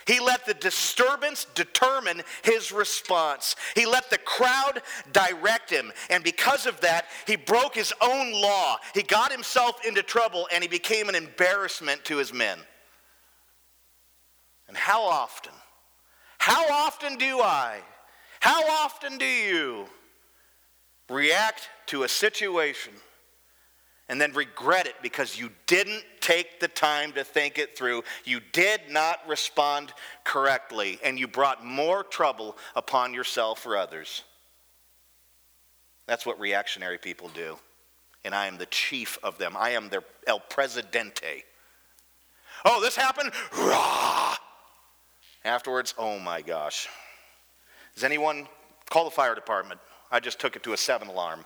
[0.05, 3.55] He let the disturbance determine his response.
[3.75, 5.91] He let the crowd direct him.
[6.09, 8.77] And because of that, he broke his own law.
[8.93, 12.57] He got himself into trouble and he became an embarrassment to his men.
[14.67, 15.53] And how often,
[16.37, 17.79] how often do I,
[18.39, 19.85] how often do you
[21.09, 22.93] react to a situation
[24.09, 28.03] and then regret it because you didn't take the time to think it through?
[28.25, 34.23] You did not respond correctly, and you brought more trouble upon yourself or others.
[36.07, 37.57] That's what reactionary people do.
[38.25, 39.55] And I am the chief of them.
[39.57, 41.43] I am their El Presidente.
[42.65, 43.31] Oh, this happened?
[43.57, 44.35] Rah!
[45.43, 46.87] Afterwards, oh my gosh.
[47.95, 48.47] Does anyone
[48.89, 49.79] call the fire department?
[50.11, 51.45] I just took it to a seven alarm.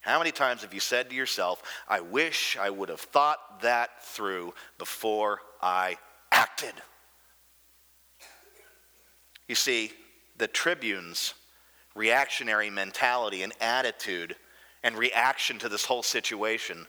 [0.00, 4.02] How many times have you said to yourself, I wish I would have thought that
[4.02, 5.98] through before I
[6.32, 6.74] acted?
[9.46, 9.92] You see,
[10.38, 11.34] the tribune's
[11.94, 14.36] reactionary mentality and attitude
[14.82, 16.86] and reaction to this whole situation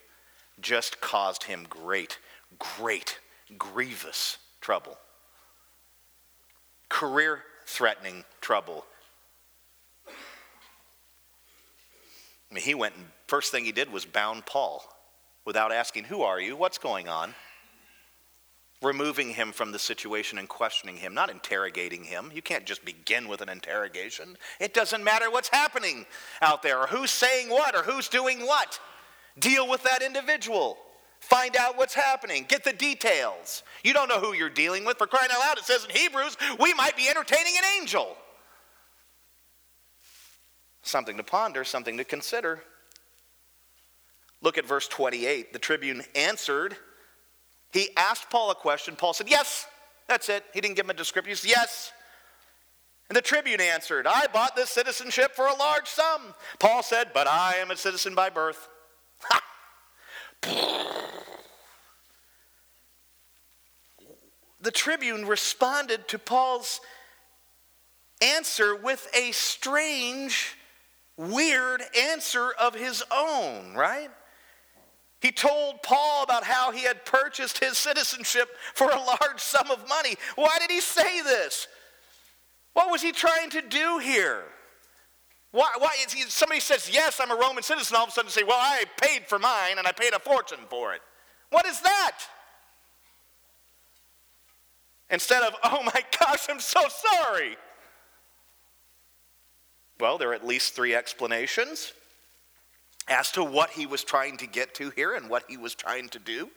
[0.60, 2.18] just caused him great,
[2.58, 3.18] great,
[3.58, 4.96] grievous trouble.
[6.88, 8.86] Career threatening trouble
[12.52, 14.84] I mean, he went and first thing he did was bound Paul
[15.46, 16.54] without asking, Who are you?
[16.54, 17.34] What's going on?
[18.82, 22.30] Removing him from the situation and questioning him, not interrogating him.
[22.34, 24.36] You can't just begin with an interrogation.
[24.60, 26.04] It doesn't matter what's happening
[26.42, 28.78] out there or who's saying what or who's doing what.
[29.38, 30.76] Deal with that individual.
[31.20, 32.44] Find out what's happening.
[32.46, 33.62] Get the details.
[33.82, 34.98] You don't know who you're dealing with.
[34.98, 38.16] For crying out loud, it says in Hebrews, we might be entertaining an angel.
[40.82, 42.62] Something to ponder, something to consider.
[44.40, 45.52] Look at verse 28.
[45.52, 46.76] The tribune answered.
[47.72, 48.96] He asked Paul a question.
[48.96, 49.66] Paul said, Yes,
[50.08, 50.44] that's it.
[50.52, 51.30] He didn't give him a description.
[51.30, 51.92] He said, Yes.
[53.08, 56.34] And the tribune answered, I bought this citizenship for a large sum.
[56.58, 58.68] Paul said, But I am a citizen by birth.
[64.60, 66.80] the tribune responded to Paul's
[68.20, 70.56] answer with a strange,
[71.16, 74.10] weird answer of his own, right?
[75.20, 79.88] He told Paul about how he had purchased his citizenship for a large sum of
[79.88, 80.16] money.
[80.34, 81.68] Why did he say this?
[82.72, 84.42] What was he trying to do here?
[85.52, 88.42] Why, why he, somebody says, Yes, I'm a Roman citizen, all of a sudden say,
[88.42, 91.02] Well, I paid for mine and I paid a fortune for it.
[91.50, 92.18] What is that?
[95.10, 97.56] Instead of, Oh my gosh, I'm so sorry.
[100.02, 101.92] Well, there are at least three explanations
[103.06, 106.08] as to what he was trying to get to here and what he was trying
[106.08, 106.50] to do.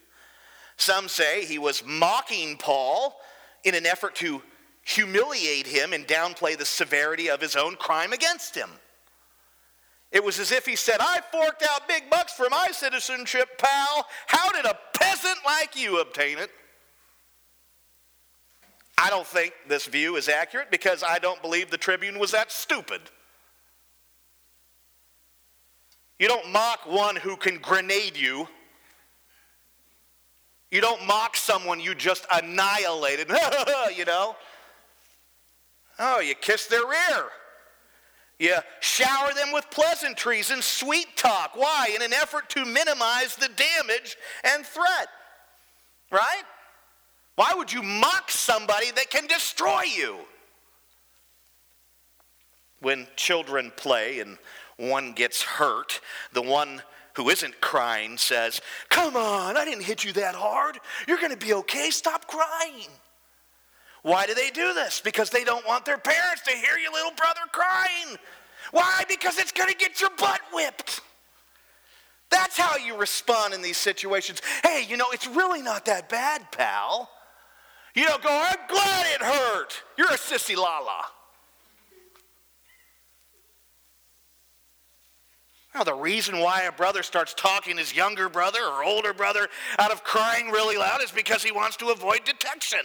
[0.77, 3.15] Some say he was mocking Paul
[3.63, 4.41] in an effort to
[4.81, 8.71] humiliate him and downplay the severity of his own crime against him.
[10.11, 14.07] It was as if he said, I forked out big bucks for my citizenship, pal.
[14.25, 16.49] How did a peasant like you obtain it?
[18.97, 22.51] I don't think this view is accurate because I don't believe the Tribune was that
[22.51, 23.01] stupid.
[26.19, 28.47] You don't mock one who can grenade you.
[30.71, 33.29] You don't mock someone you just annihilated,
[33.95, 34.35] you know.
[35.99, 37.25] Oh, you kiss their ear.
[38.39, 41.55] You shower them with pleasantries and sweet talk.
[41.55, 41.91] Why?
[41.95, 45.07] In an effort to minimize the damage and threat.
[46.11, 46.43] Right?
[47.35, 50.17] Why would you mock somebody that can destroy you?
[52.81, 54.37] When children play and
[54.77, 56.01] one gets hurt,
[56.33, 56.81] the one
[57.15, 60.79] who isn't crying says, Come on, I didn't hit you that hard.
[61.07, 61.89] You're going to be okay.
[61.89, 62.89] Stop crying.
[64.01, 65.01] Why do they do this?
[65.01, 68.17] Because they don't want their parents to hear your little brother crying.
[68.71, 69.03] Why?
[69.07, 71.01] Because it's going to get your butt whipped.
[72.29, 74.41] That's how you respond in these situations.
[74.63, 77.09] Hey, you know, it's really not that bad, pal.
[77.95, 79.81] You don't go, I'm glad it hurt.
[79.97, 81.05] You're a sissy lala.
[85.75, 89.91] Now, the reason why a brother starts talking his younger brother or older brother out
[89.91, 92.79] of crying really loud is because he wants to avoid detection.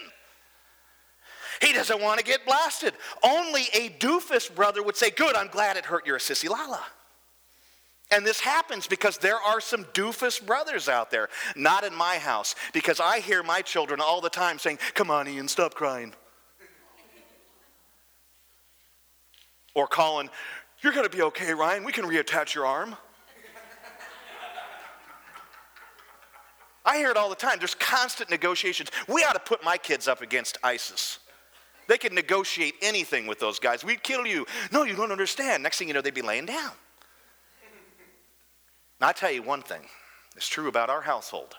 [1.61, 2.93] He doesn't want to get blasted.
[3.23, 6.05] Only a doofus brother would say, Good, I'm glad it hurt.
[6.05, 6.83] You're a sissy lala.
[8.11, 11.29] And this happens because there are some doofus brothers out there.
[11.55, 15.29] Not in my house, because I hear my children all the time saying, Come on,
[15.29, 16.13] Ian, stop crying.
[19.75, 20.29] Or calling,
[20.81, 21.83] you're going to be okay, Ryan.
[21.83, 22.95] We can reattach your arm.
[26.83, 27.59] I hear it all the time.
[27.59, 28.89] There's constant negotiations.
[29.07, 31.19] We ought to put my kids up against ISIS.
[31.87, 33.83] They could negotiate anything with those guys.
[33.83, 34.45] We'd kill you.
[34.71, 35.61] No, you don't understand.
[35.61, 36.71] Next thing you know, they'd be laying down.
[38.99, 39.81] Now, I tell you one thing
[40.35, 41.55] it's true about our household.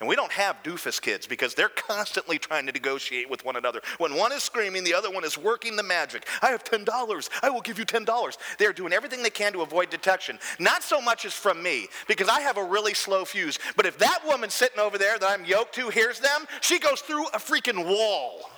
[0.00, 3.80] And we don't have doofus kids because they're constantly trying to negotiate with one another.
[3.96, 6.26] When one is screaming, the other one is working the magic.
[6.42, 7.28] I have $10.
[7.42, 8.36] I will give you $10.
[8.58, 10.38] They're doing everything they can to avoid detection.
[10.58, 13.58] Not so much as from me because I have a really slow fuse.
[13.74, 17.00] But if that woman sitting over there that I'm yoked to hears them, she goes
[17.00, 18.50] through a freaking wall.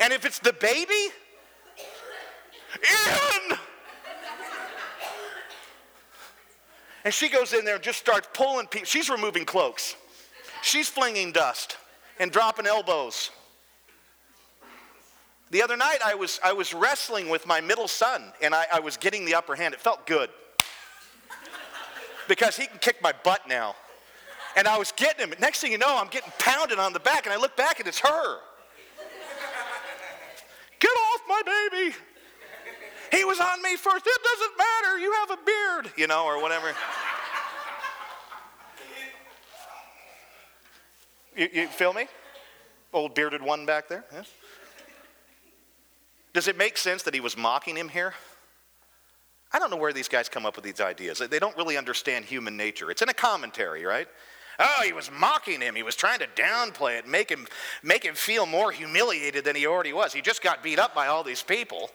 [0.00, 1.12] And if it's the baby,
[2.74, 3.58] in!
[7.04, 8.86] And she goes in there and just starts pulling people.
[8.86, 9.96] She's removing cloaks.
[10.62, 11.76] She's flinging dust
[12.18, 13.30] and dropping elbows.
[15.50, 18.80] The other night, I was, I was wrestling with my middle son, and I, I
[18.80, 19.74] was getting the upper hand.
[19.74, 20.30] It felt good
[22.28, 23.74] because he can kick my butt now.
[24.56, 25.34] And I was getting him.
[25.40, 27.88] Next thing you know, I'm getting pounded on the back, and I look back, and
[27.88, 28.38] it's her.
[30.78, 31.42] Get off my
[31.72, 31.96] baby.
[33.12, 34.06] He was on me first.
[34.06, 34.98] It doesn't matter.
[34.98, 36.68] You have a beard, you know, or whatever.
[41.40, 42.06] You, you feel me?
[42.92, 44.04] Old bearded one back there?
[44.12, 44.30] Yes.
[46.34, 48.12] Does it make sense that he was mocking him here?
[49.50, 51.18] I don't know where these guys come up with these ideas.
[51.18, 52.90] They don't really understand human nature.
[52.90, 54.06] It's in a commentary, right?
[54.58, 55.74] Oh, he was mocking him.
[55.74, 57.46] He was trying to downplay it, make him,
[57.82, 60.12] make him feel more humiliated than he already was.
[60.12, 61.90] He just got beat up by all these people.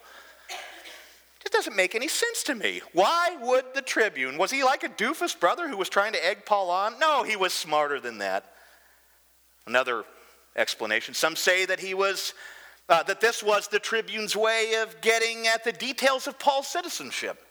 [1.45, 2.81] It doesn't make any sense to me.
[2.93, 6.45] Why would the tribune, was he like a doofus brother who was trying to egg
[6.47, 6.97] Paul on?
[6.97, 8.54] No, he was smarter than that.
[9.67, 10.03] Another
[10.55, 11.13] explanation.
[11.13, 12.33] Some say that he was,
[12.87, 17.41] uh, that this was the tribune's way of getting at the details of Paul's citizenship.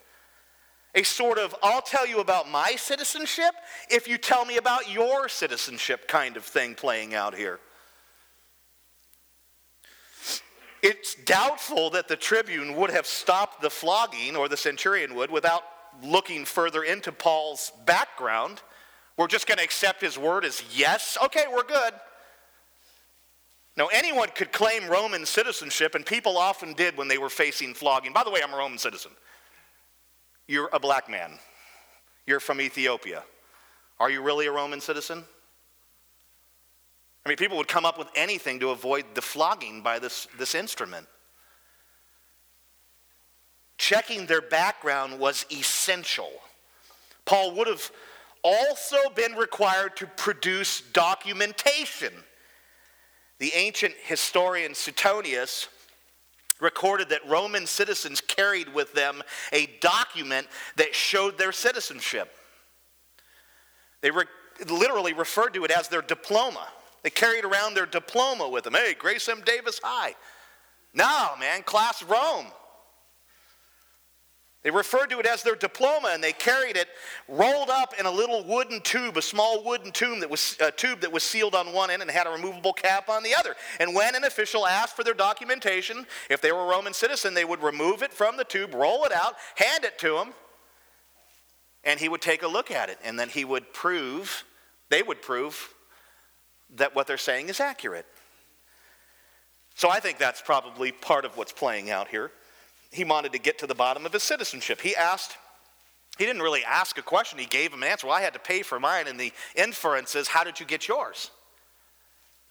[0.95, 3.53] A sort of, I'll tell you about my citizenship
[3.91, 7.59] if you tell me about your citizenship kind of thing playing out here.
[10.83, 15.63] It's doubtful that the tribune would have stopped the flogging, or the centurion would, without
[16.03, 18.61] looking further into Paul's background.
[19.17, 21.17] We're just going to accept his word as yes.
[21.25, 21.95] Okay, we're good.
[23.77, 28.13] Now, anyone could claim Roman citizenship, and people often did when they were facing flogging.
[28.13, 29.11] By the way, I'm a Roman citizen.
[30.47, 31.39] You're a black man.
[32.27, 33.23] You're from Ethiopia.
[33.99, 35.25] Are you really a Roman citizen?
[37.25, 40.55] I mean, people would come up with anything to avoid the flogging by this, this
[40.55, 41.07] instrument.
[43.79, 46.31] Checking their background was essential.
[47.25, 47.91] Paul would have
[48.45, 52.13] also been required to produce documentation.
[53.39, 55.69] The ancient historian Suetonius
[56.61, 59.23] recorded that Roman citizens carried with them
[59.53, 62.31] a document that showed their citizenship.
[64.03, 64.25] They re-
[64.69, 66.69] literally referred to it as their diploma.
[67.03, 68.75] They carried around their diploma with them.
[68.75, 69.43] Hey, Grace M.
[69.45, 70.15] Davis hi.
[70.95, 72.47] No, man, class Rome.
[74.65, 76.89] They referred to it as their diploma, and they carried it
[77.29, 81.03] rolled up in a little wooden tube, a small wooden tube that was a tube
[81.03, 83.55] that was sealed on one end and had a removable cap on the other.
[83.79, 87.45] And when an official asked for their documentation, if they were a Roman citizen, they
[87.45, 90.29] would remove it from the tube, roll it out, hand it to him,
[91.85, 94.45] and he would take a look at it, and then he would prove,
[94.89, 95.75] they would prove
[96.77, 98.07] that what they're saying is accurate.
[99.75, 102.31] So I think that's probably part of what's playing out here
[102.95, 104.81] he wanted to get to the bottom of his citizenship.
[104.81, 105.37] He asked,
[106.17, 108.07] he didn't really ask a question, he gave him an answer.
[108.07, 110.87] Well, I had to pay for mine, and the inference is, How did you get
[110.87, 111.31] yours?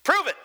[0.04, 0.36] Prove it.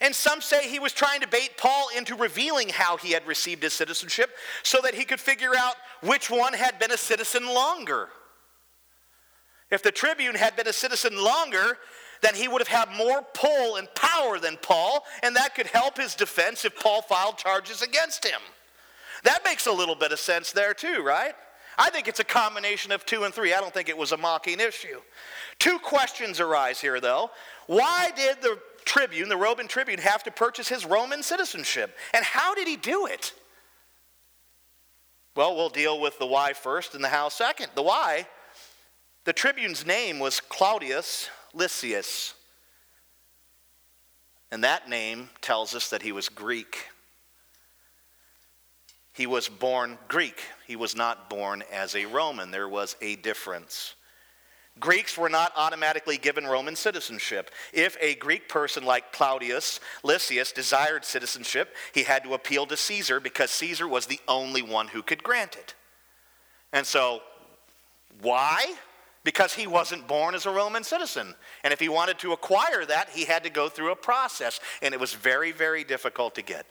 [0.00, 3.62] And some say he was trying to bait Paul into revealing how he had received
[3.62, 4.30] his citizenship
[4.62, 8.08] so that he could figure out which one had been a citizen longer.
[9.70, 11.78] If the tribune had been a citizen longer,
[12.22, 15.96] then he would have had more pull and power than Paul, and that could help
[15.96, 18.40] his defense if Paul filed charges against him.
[19.24, 21.34] That makes a little bit of sense there, too, right?
[21.78, 23.52] I think it's a combination of two and three.
[23.52, 25.00] I don't think it was a mocking issue.
[25.58, 27.30] Two questions arise here, though.
[27.66, 31.96] Why did the tribune, the Roman tribune, have to purchase his Roman citizenship?
[32.14, 33.34] And how did he do it?
[35.34, 37.68] Well, we'll deal with the why first and the how second.
[37.74, 38.26] The why,
[39.24, 42.34] the tribune's name was Claudius Lysias.
[44.50, 46.84] And that name tells us that he was Greek.
[49.12, 50.40] He was born Greek.
[50.66, 52.50] He was not born as a Roman.
[52.50, 53.94] There was a difference.
[54.78, 57.50] Greeks were not automatically given Roman citizenship.
[57.72, 63.18] If a Greek person like Claudius Lysias desired citizenship, he had to appeal to Caesar
[63.18, 65.74] because Caesar was the only one who could grant it.
[66.74, 67.22] And so,
[68.20, 68.74] why?
[69.26, 71.34] Because he wasn't born as a Roman citizen.
[71.64, 74.94] And if he wanted to acquire that, he had to go through a process, and
[74.94, 76.64] it was very, very difficult to get.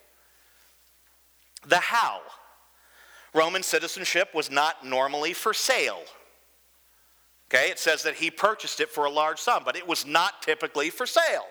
[1.68, 2.22] The how
[3.34, 6.04] Roman citizenship was not normally for sale.
[7.50, 10.42] Okay, it says that he purchased it for a large sum, but it was not
[10.42, 11.48] typically for sale.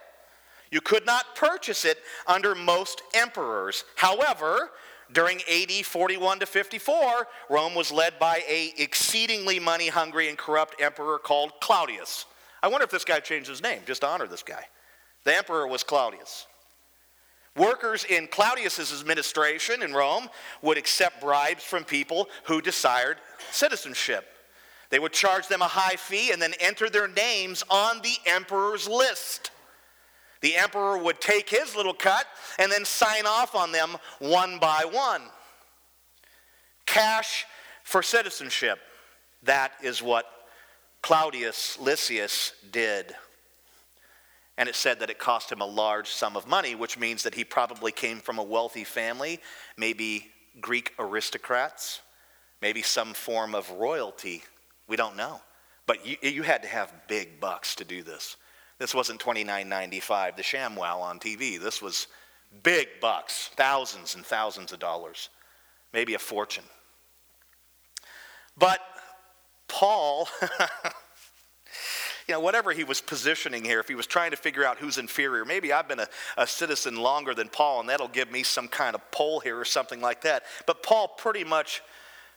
[0.70, 3.84] You could not purchase it under most emperors.
[3.96, 4.70] However,
[5.12, 10.80] during AD 41 to 54, Rome was led by a exceedingly money hungry and corrupt
[10.80, 12.26] emperor called Claudius.
[12.62, 14.64] I wonder if this guy changed his name just to honor this guy.
[15.24, 16.46] The emperor was Claudius.
[17.56, 20.28] Workers in Claudius's administration in Rome
[20.62, 23.18] would accept bribes from people who desired
[23.52, 24.26] citizenship.
[24.90, 28.88] They would charge them a high fee and then enter their names on the emperor's
[28.88, 29.50] list.
[30.44, 32.26] The emperor would take his little cut
[32.58, 35.22] and then sign off on them one by one.
[36.84, 37.46] Cash
[37.82, 38.78] for citizenship.
[39.44, 40.26] That is what
[41.00, 43.14] Claudius Lysias did.
[44.58, 47.34] And it said that it cost him a large sum of money, which means that
[47.34, 49.40] he probably came from a wealthy family,
[49.78, 50.26] maybe
[50.60, 52.02] Greek aristocrats,
[52.60, 54.42] maybe some form of royalty.
[54.88, 55.40] We don't know.
[55.86, 58.36] But you, you had to have big bucks to do this.
[58.78, 61.60] This wasn't $29.95, the ShamWow on TV.
[61.60, 62.08] This was
[62.62, 65.28] big bucks, thousands and thousands of dollars,
[65.92, 66.64] maybe a fortune.
[68.56, 68.80] But
[69.68, 70.28] Paul,
[72.28, 74.98] you know, whatever he was positioning here, if he was trying to figure out who's
[74.98, 78.68] inferior, maybe I've been a, a, citizen longer than Paul, and that'll give me some
[78.68, 80.44] kind of poll here or something like that.
[80.66, 81.82] But Paul pretty much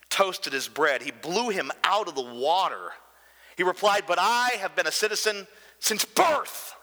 [0.09, 1.01] toasted his bread.
[1.01, 2.91] He blew him out of the water.
[3.55, 5.47] He replied, But I have been a citizen
[5.79, 6.75] since birth.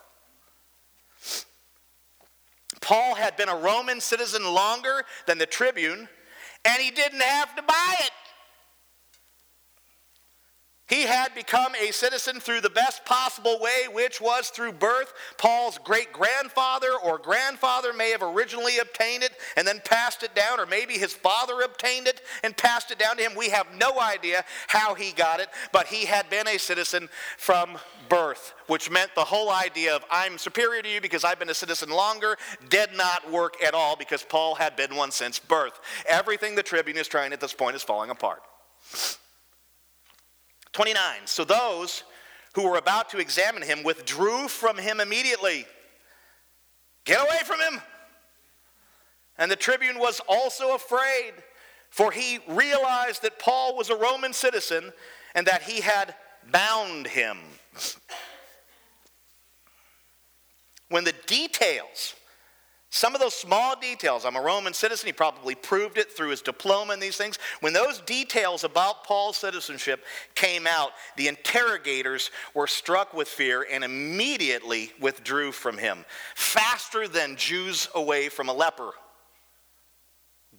[2.81, 6.09] Paul had been a Roman citizen longer than the tribune,
[6.65, 8.11] and he didn't have to buy it.
[10.87, 15.15] He had become a citizen through the best possible way, which was through birth.
[15.39, 20.61] Paul's great grandfather or grandfather may have originally obtained it and then passed it down,
[20.61, 23.33] or maybe his father obtained it and passed it down to him.
[23.35, 27.79] We have no idea how he got it, but he had been a citizen from
[28.09, 31.55] birth, which meant the whole idea of I'm superior to you because I've been a
[31.55, 32.37] citizen longer
[32.69, 35.81] did not work at all because Paul had been one since birth.
[36.07, 38.43] Everything the tribune is trying at this point is falling apart.
[40.73, 41.03] 29.
[41.27, 42.05] So those
[42.55, 45.67] who were about to examine him withdrew from him immediately.
[47.05, 47.81] Get away from him.
[49.39, 51.33] And the tribune was also afraid,
[51.91, 54.93] for he realized that Paul was a Roman citizen
[55.35, 56.15] and that he had
[56.53, 57.39] bound him.
[60.89, 62.15] When the details
[62.95, 66.41] some of those small details, I'm a Roman citizen, he probably proved it through his
[66.41, 67.41] diploma and these things.
[67.59, 70.05] When those details about Paul's citizenship
[70.37, 76.05] came out, the interrogators were struck with fear and immediately withdrew from him,
[76.37, 78.93] faster than Jews away from a leper.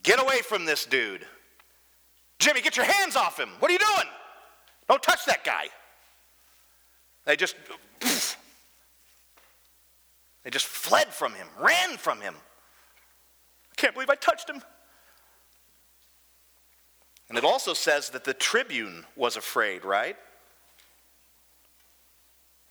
[0.03, 1.25] Get away from this dude.
[2.39, 3.51] Jimmy, get your hands off him.
[3.59, 4.09] What are you doing?
[4.89, 5.67] Don't touch that guy.
[7.25, 7.55] They just.
[7.99, 8.37] Poof,
[10.43, 12.35] they just fled from him, ran from him.
[13.71, 14.61] I can't believe I touched him.
[17.27, 20.15] And it also says that the tribune was afraid, right?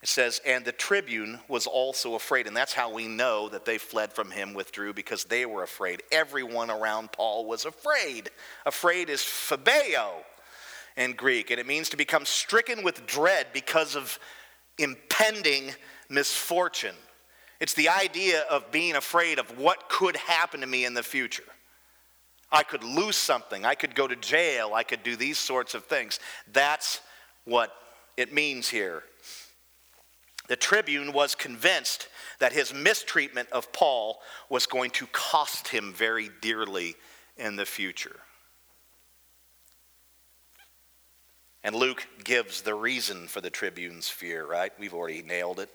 [0.01, 2.47] It says, and the tribune was also afraid.
[2.47, 6.01] And that's how we know that they fled from him, withdrew, because they were afraid.
[6.11, 8.29] Everyone around Paul was afraid.
[8.65, 10.11] Afraid is phobeo
[10.95, 14.17] in Greek, and it means to become stricken with dread because of
[14.77, 15.71] impending
[16.09, 16.95] misfortune.
[17.59, 21.43] It's the idea of being afraid of what could happen to me in the future.
[22.51, 23.65] I could lose something.
[23.65, 24.73] I could go to jail.
[24.73, 26.19] I could do these sorts of things.
[26.51, 27.01] That's
[27.45, 27.73] what
[28.17, 29.03] it means here.
[30.47, 32.07] The tribune was convinced
[32.39, 34.19] that his mistreatment of Paul
[34.49, 36.95] was going to cost him very dearly
[37.37, 38.17] in the future.
[41.65, 44.71] And Luke gives the reason for the tribune's fear, right?
[44.79, 45.69] We've already nailed it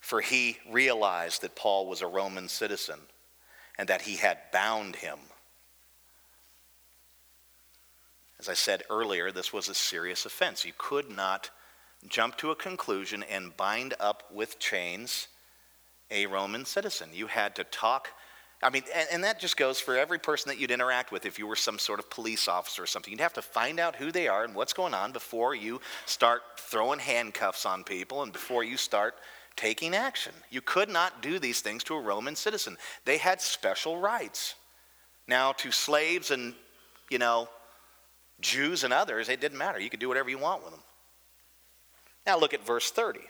[0.00, 2.98] for he realized that Paul was a Roman citizen
[3.78, 5.18] and that he had bound him.
[8.38, 10.64] As I said earlier, this was a serious offense.
[10.64, 11.50] You could not
[12.08, 15.28] jump to a conclusion and bind up with chains
[16.10, 17.10] a Roman citizen.
[17.12, 18.08] You had to talk.
[18.62, 21.38] I mean, and, and, that just goes for every person that you'd interact with if
[21.38, 23.10] you were some sort of police officer or something.
[23.10, 26.42] You'd have to find out who they are and what's going on before you start
[26.58, 29.14] throwing handcuffs on people and before you start
[29.56, 30.32] taking action.
[30.50, 32.76] You could not do these things to a Roman citizen.
[33.06, 34.54] They had special rights.
[35.26, 36.54] Now, to slaves and,
[37.08, 37.48] you know,
[38.40, 39.80] Jews and others, it didn't matter.
[39.80, 40.82] You could do whatever you want with them.
[42.26, 43.20] Now, look at verse 30.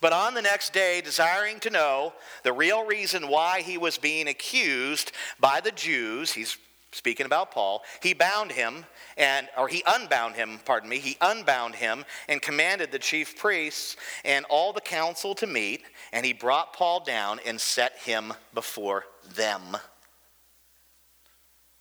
[0.00, 2.12] But on the next day, desiring to know
[2.44, 6.56] the real reason why he was being accused by the Jews, he's
[6.92, 8.86] speaking about Paul, he bound him
[9.16, 13.96] and or he unbound him, pardon me, he unbound him and commanded the chief priests
[14.24, 15.82] and all the council to meet,
[16.12, 19.76] and he brought Paul down and set him before them.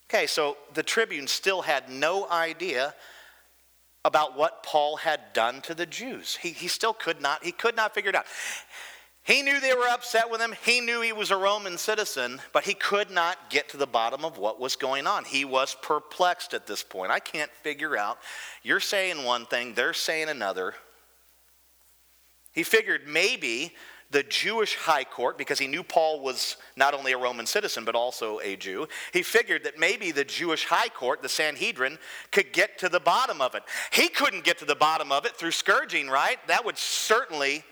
[0.10, 2.96] Okay, so the tribune still had no idea
[4.06, 6.38] about what Paul had done to the Jews.
[6.38, 8.26] He, he still could not, he could not figure it out.
[9.24, 10.56] He knew they were upset with him.
[10.64, 14.24] He knew he was a Roman citizen, but he could not get to the bottom
[14.24, 15.26] of what was going on.
[15.26, 17.12] He was perplexed at this point.
[17.12, 18.20] I can't figure out.
[18.64, 20.76] You're saying one thing, they're saying another.
[22.54, 23.74] He figured maybe
[24.10, 27.94] the Jewish high court, because he knew Paul was not only a Roman citizen, but
[27.94, 31.98] also a Jew, he figured that maybe the Jewish high court, the Sanhedrin,
[32.32, 33.64] could get to the bottom of it.
[33.92, 36.38] He couldn't get to the bottom of it through scourging, right?
[36.48, 37.64] That would certainly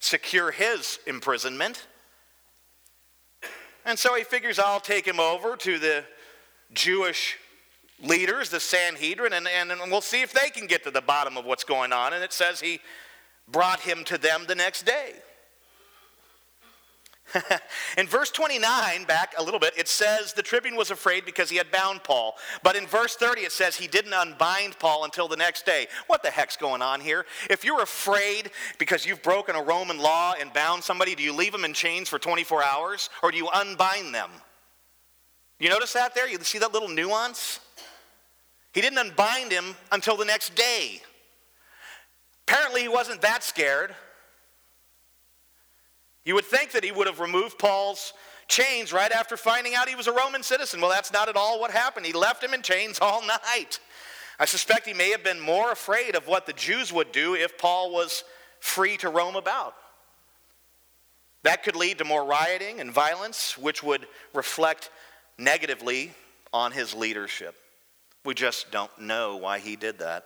[0.00, 1.86] secure his imprisonment.
[3.86, 6.04] And so he figures I'll take him over to the
[6.74, 7.38] Jewish
[8.02, 11.38] leaders, the Sanhedrin, and, and, and we'll see if they can get to the bottom
[11.38, 12.12] of what's going on.
[12.12, 12.80] And it says he
[13.48, 15.12] brought him to them the next day.
[17.98, 21.56] in verse 29, back a little bit, it says the tribune was afraid because he
[21.56, 22.36] had bound Paul.
[22.62, 25.86] But in verse 30, it says he didn't unbind Paul until the next day.
[26.06, 27.26] What the heck's going on here?
[27.50, 31.52] If you're afraid because you've broken a Roman law and bound somebody, do you leave
[31.52, 34.30] them in chains for 24 hours or do you unbind them?
[35.58, 36.28] You notice that there?
[36.28, 37.60] You see that little nuance?
[38.72, 41.00] He didn't unbind him until the next day.
[42.46, 43.94] Apparently, he wasn't that scared.
[46.24, 48.12] You would think that he would have removed Paul's
[48.48, 50.80] chains right after finding out he was a Roman citizen.
[50.80, 52.06] Well, that's not at all what happened.
[52.06, 53.78] He left him in chains all night.
[54.38, 57.56] I suspect he may have been more afraid of what the Jews would do if
[57.56, 58.24] Paul was
[58.60, 59.74] free to roam about.
[61.42, 64.90] That could lead to more rioting and violence, which would reflect
[65.38, 66.12] negatively
[66.52, 67.54] on his leadership.
[68.24, 70.24] We just don't know why he did that.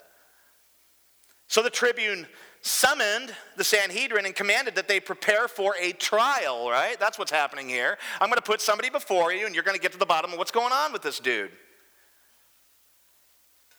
[1.47, 2.25] So the tribune
[2.61, 6.99] summoned the Sanhedrin and commanded that they prepare for a trial, right?
[6.99, 7.97] That's what's happening here.
[8.19, 10.31] I'm going to put somebody before you, and you're going to get to the bottom
[10.33, 11.51] of what's going on with this dude.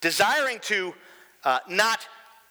[0.01, 0.95] Desiring to
[1.45, 2.07] uh, not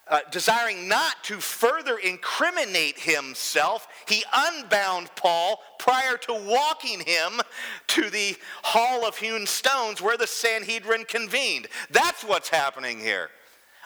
[0.10, 7.40] uh, desiring not to further incriminate himself, he unbound Paul prior to walking him
[7.88, 11.68] to the hall of hewn stones where the Sanhedrin convened.
[11.92, 13.30] That's what's happening here.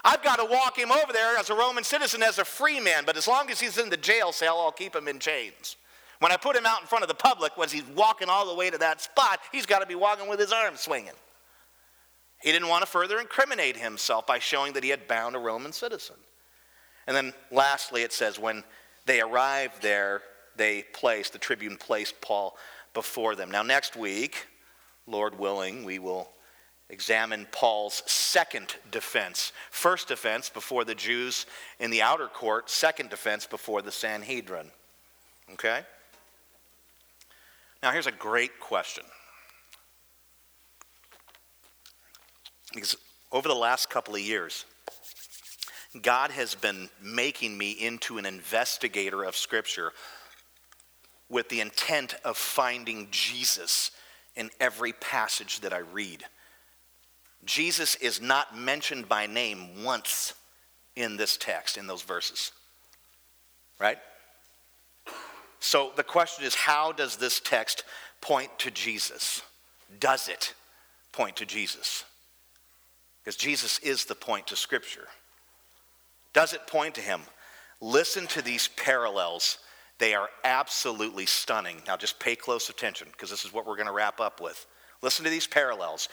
[0.04, 3.04] I've got to walk him over there as a Roman citizen, as a free man,
[3.06, 5.78] but as long as he's in the jail cell, I'll keep him in chains.
[6.20, 8.56] When I put him out in front of the public, when he's walking all the
[8.56, 11.14] way to that spot, he's got to be walking with his arms swinging.
[12.42, 15.72] He didn't want to further incriminate himself by showing that he had bound a Roman
[15.72, 16.18] citizen.
[17.08, 18.64] And then lastly, it says, when
[19.06, 20.22] they arrived there,
[20.56, 22.58] they placed, the tribune placed Paul
[22.94, 23.50] before them.
[23.50, 24.48] Now, next week,
[25.08, 26.30] Lord willing, we will
[26.90, 29.52] examine Paul's second defense.
[29.72, 31.46] First defense before the Jews
[31.80, 34.70] in the outer court, second defense before the Sanhedrin.
[35.54, 35.82] Okay?
[37.82, 39.04] Now, here's a great question.
[42.74, 42.96] Because
[43.32, 44.66] over the last couple of years,
[46.02, 49.92] God has been making me into an investigator of Scripture
[51.30, 53.92] with the intent of finding Jesus
[54.36, 56.24] in every passage that I read.
[57.46, 60.34] Jesus is not mentioned by name once
[60.96, 62.52] in this text, in those verses.
[63.80, 63.98] Right?
[65.60, 67.84] So the question is how does this text
[68.22, 69.42] point to Jesus?
[70.00, 70.54] Does it
[71.12, 72.06] point to Jesus?
[73.22, 75.08] Because Jesus is the point to Scripture.
[76.34, 77.22] Does it point to him?
[77.80, 79.60] Listen to these parallels.
[80.00, 81.82] They are absolutely stunning.
[81.88, 84.66] Now, just pay close attention because this is what we're going to wrap up with.
[85.02, 86.10] Listen to these parallels.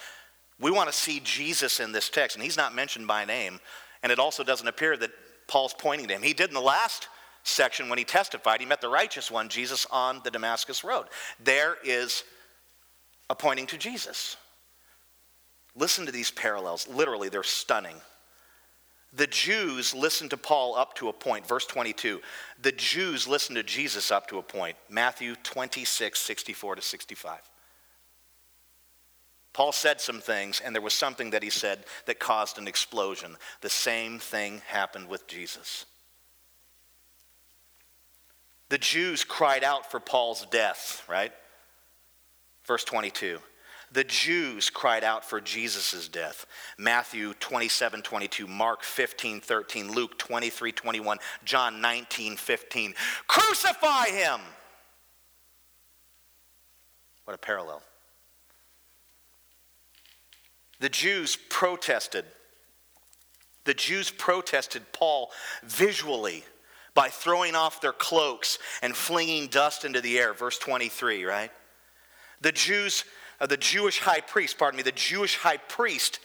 [0.61, 3.61] We want to see Jesus in this text, and he's not mentioned by name,
[4.03, 5.11] and it also doesn't appear that
[5.49, 6.23] Paul's pointing to him.
[6.23, 7.09] He did in the last
[7.43, 8.61] section when he testified.
[8.61, 11.07] He met the righteous one, Jesus, on the Damascus Road.
[11.43, 12.25] There is
[13.31, 14.37] a pointing to Jesus.
[15.75, 16.87] Listen to these parallels.
[16.89, 17.97] Literally, they're stunning.
[19.13, 21.47] The Jews listened to Paul up to a point.
[21.47, 22.21] Verse 22.
[22.63, 24.77] The Jews listened to Jesus up to a point.
[24.89, 27.41] Matthew 26, 64 to 65.
[29.53, 33.37] Paul said some things, and there was something that he said that caused an explosion.
[33.61, 35.87] The same thing happened with Jesus.
[38.69, 41.33] The Jews cried out for Paul's death, right?
[42.65, 43.41] Verse 22
[43.93, 46.47] the Jews cried out for Jesus' death.
[46.79, 52.95] Matthew 27, 22, Mark 15, 13, Luke 23, 21, John 19, 15.
[53.27, 54.41] Crucify him!
[57.25, 57.83] What a parallel.
[60.81, 62.25] The Jews protested.
[63.65, 65.31] The Jews protested Paul
[65.63, 66.45] visually
[66.95, 70.35] by throwing off their cloaks and flinging dust into the air.
[70.35, 71.53] Verse 23, right?
[72.41, 73.05] The Jews
[73.41, 76.21] uh, the Jewish high priest, pardon me, the Jewish high priest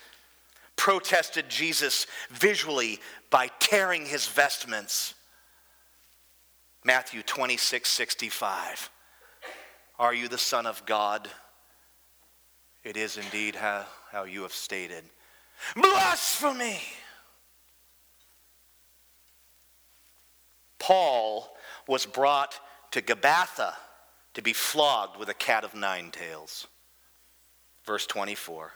[0.75, 2.99] protested Jesus visually
[3.29, 5.13] by tearing his vestments.
[6.83, 8.89] Matthew 26, 65.
[9.97, 11.29] Are you the Son of God?
[12.83, 13.85] It is indeed how,
[14.15, 15.03] how you have stated.
[15.75, 16.79] Blasphemy!
[20.79, 21.53] Paul
[21.85, 22.57] was brought
[22.91, 23.73] to Gabbatha
[24.33, 26.65] to be flogged with a cat of nine tails.
[27.85, 28.71] Verse 24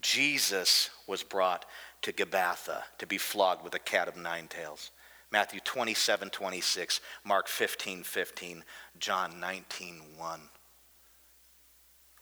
[0.00, 1.64] Jesus was brought
[2.02, 4.90] to Gabbatha to be flogged with a cat of nine tails.
[5.30, 8.64] Matthew 27 26, Mark 15 15,
[8.98, 10.40] John 19 1.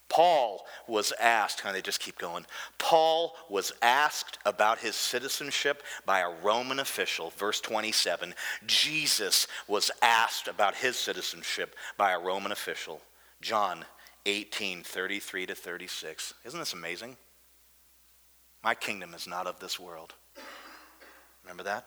[0.08, 2.46] Paul was asked, and they just keep going.
[2.78, 8.34] Paul was asked about his citizenship by a Roman official, verse 27.
[8.66, 13.00] Jesus was asked about his citizenship by a Roman official,
[13.40, 13.84] John
[14.26, 16.34] 18, 33 to 36.
[16.44, 17.16] Isn't this amazing?
[18.62, 20.14] My kingdom is not of this world.
[21.44, 21.86] Remember that?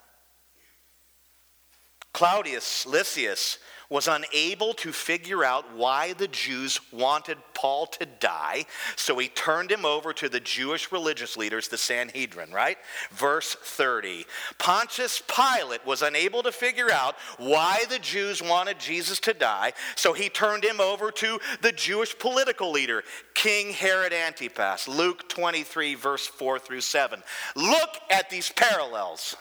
[2.19, 3.59] Claudius Lysias
[3.89, 8.65] was unable to figure out why the Jews wanted Paul to die,
[8.97, 12.77] so he turned him over to the Jewish religious leaders, the Sanhedrin, right?
[13.11, 14.25] Verse 30.
[14.57, 20.11] Pontius Pilate was unable to figure out why the Jews wanted Jesus to die, so
[20.11, 26.27] he turned him over to the Jewish political leader, King Herod Antipas, Luke 23, verse
[26.27, 27.23] 4 through 7.
[27.55, 29.37] Look at these parallels.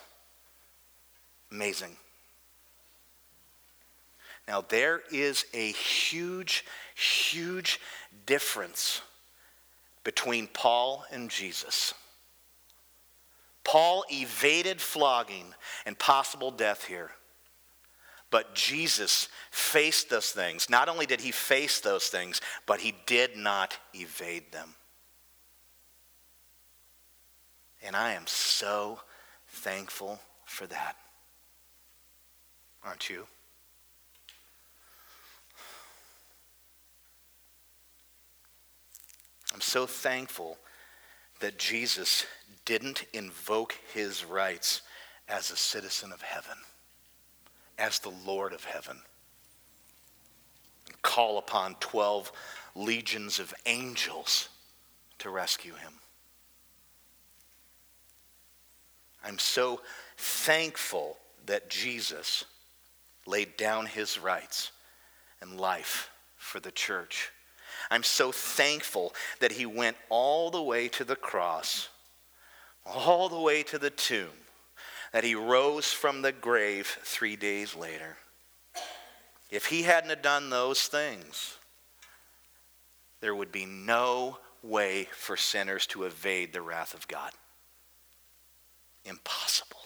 [1.51, 1.97] Amazing.
[4.49, 6.65] Now, there is a huge,
[6.97, 7.79] huge
[8.25, 9.03] difference
[10.05, 11.93] between Paul and Jesus.
[13.63, 15.53] Paul evaded flogging
[15.85, 17.11] and possible death here.
[18.31, 20.71] But Jesus faced those things.
[20.71, 24.75] Not only did he face those things, but he did not evade them.
[27.83, 29.01] And I am so
[29.49, 30.97] thankful for that.
[32.83, 33.27] Aren't you?
[39.53, 40.59] I'm so thankful
[41.41, 42.27] that Jesus
[42.65, 44.83] didn't invoke his rights
[45.29, 46.59] as a citizen of heaven,
[47.79, 48.99] as the Lord of heaven,
[50.87, 52.33] and call upon 12
[52.75, 54.49] legions of angels
[55.19, 55.95] to rescue him.
[59.25, 59.81] I'm so
[60.17, 62.45] thankful that Jesus
[63.27, 64.71] laid down his rights
[65.41, 67.31] and life for the church.
[67.91, 71.89] I'm so thankful that he went all the way to the cross,
[72.85, 74.33] all the way to the tomb,
[75.13, 78.17] that he rose from the grave three days later.
[79.51, 81.57] If he hadn't done those things,
[83.21, 87.33] there would be no way for sinners to evade the wrath of God.
[89.05, 89.79] Impossible.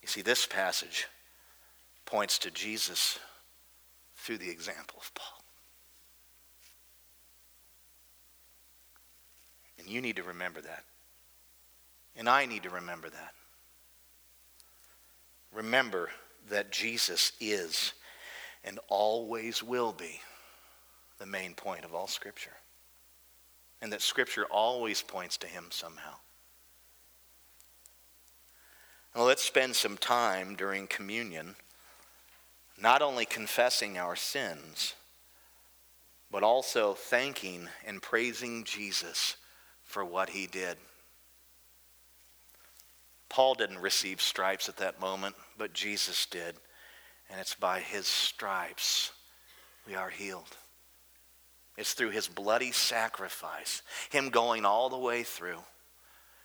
[0.00, 1.08] You see, this passage
[2.06, 3.18] points to Jesus
[4.16, 5.44] through the example of Paul.
[9.78, 10.84] And you need to remember that.
[12.16, 13.34] And I need to remember that.
[15.52, 16.10] Remember
[16.48, 17.92] that Jesus is
[18.64, 20.20] and always will be
[21.18, 22.52] the main point of all Scripture.
[23.82, 26.14] And that Scripture always points to him somehow.
[29.14, 31.54] Well, let's spend some time during communion
[32.80, 34.94] not only confessing our sins,
[36.30, 39.36] but also thanking and praising Jesus
[39.84, 40.76] for what he did.
[43.28, 46.54] Paul didn't receive stripes at that moment, but Jesus did.
[47.30, 49.12] And it's by his stripes
[49.86, 50.56] we are healed.
[51.76, 55.58] It's through his bloody sacrifice, him going all the way through.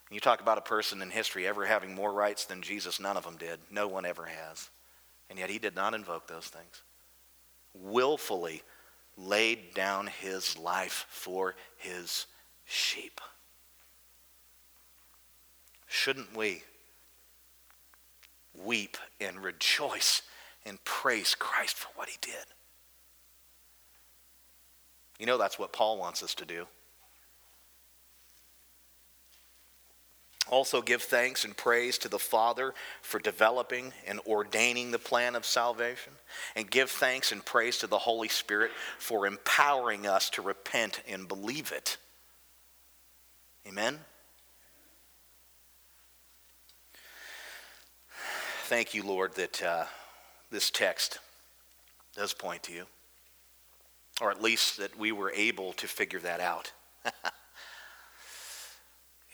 [0.09, 3.23] You talk about a person in history ever having more rights than Jesus, none of
[3.23, 3.59] them did.
[3.69, 4.69] No one ever has.
[5.29, 6.81] And yet he did not invoke those things.
[7.73, 8.63] Willfully
[9.17, 12.25] laid down his life for his
[12.65, 13.21] sheep.
[15.87, 16.63] Shouldn't we
[18.53, 20.21] weep and rejoice
[20.65, 22.45] and praise Christ for what he did?
[25.19, 26.65] You know, that's what Paul wants us to do.
[30.49, 35.45] Also, give thanks and praise to the Father for developing and ordaining the plan of
[35.45, 36.13] salvation.
[36.55, 41.27] And give thanks and praise to the Holy Spirit for empowering us to repent and
[41.27, 41.97] believe it.
[43.67, 43.99] Amen?
[48.65, 49.85] Thank you, Lord, that uh,
[50.51, 51.19] this text
[52.15, 52.85] does point to you,
[54.21, 56.71] or at least that we were able to figure that out.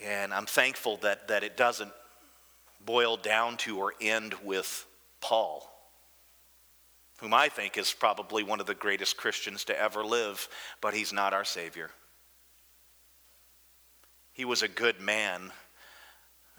[0.03, 1.91] And I'm thankful that, that it doesn't
[2.85, 4.85] boil down to or end with
[5.21, 5.71] Paul,
[7.19, 10.47] whom I think is probably one of the greatest Christians to ever live,
[10.81, 11.89] but he's not our Savior.
[14.33, 15.51] He was a good man.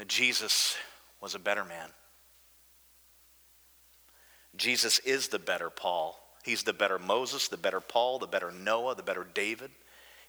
[0.06, 0.76] Jesus
[1.20, 1.90] was a better man.
[4.56, 6.18] Jesus is the better Paul.
[6.42, 9.70] He's the better Moses, the better Paul, the better Noah, the better David.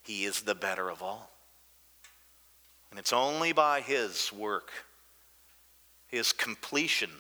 [0.04, 1.32] He is the better of all.
[2.98, 4.72] And it's only by His work,
[6.08, 7.12] His completion,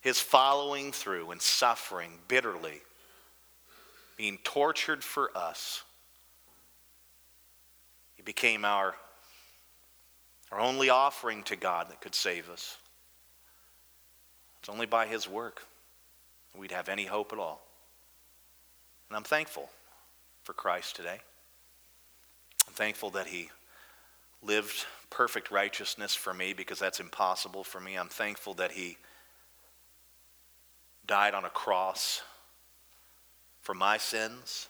[0.00, 2.80] His following through and suffering bitterly,
[4.16, 5.82] being tortured for us.
[8.14, 8.94] He became our,
[10.50, 12.78] our only offering to God that could save us.
[14.60, 15.66] It's only by His work
[16.56, 17.60] we'd have any hope at all.
[19.10, 19.68] And I'm thankful
[20.44, 21.20] for Christ today.
[22.66, 23.50] I'm thankful that He
[24.42, 27.96] lived perfect righteousness for me because that's impossible for me.
[27.96, 28.96] I'm thankful that he
[31.06, 32.22] died on a cross
[33.60, 34.68] for my sins,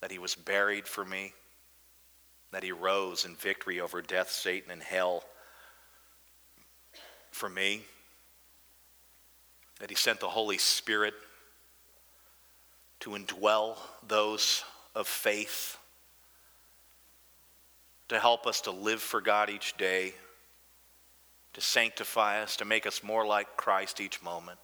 [0.00, 1.32] that he was buried for me,
[2.52, 5.24] that he rose in victory over death, Satan, and hell
[7.30, 7.82] for me,
[9.80, 11.14] that he sent the Holy Spirit
[13.00, 14.62] to indwell those
[14.94, 15.78] of faith,
[18.08, 20.14] to help us to live for God each day,
[21.54, 24.58] to sanctify us, to make us more like Christ each moment.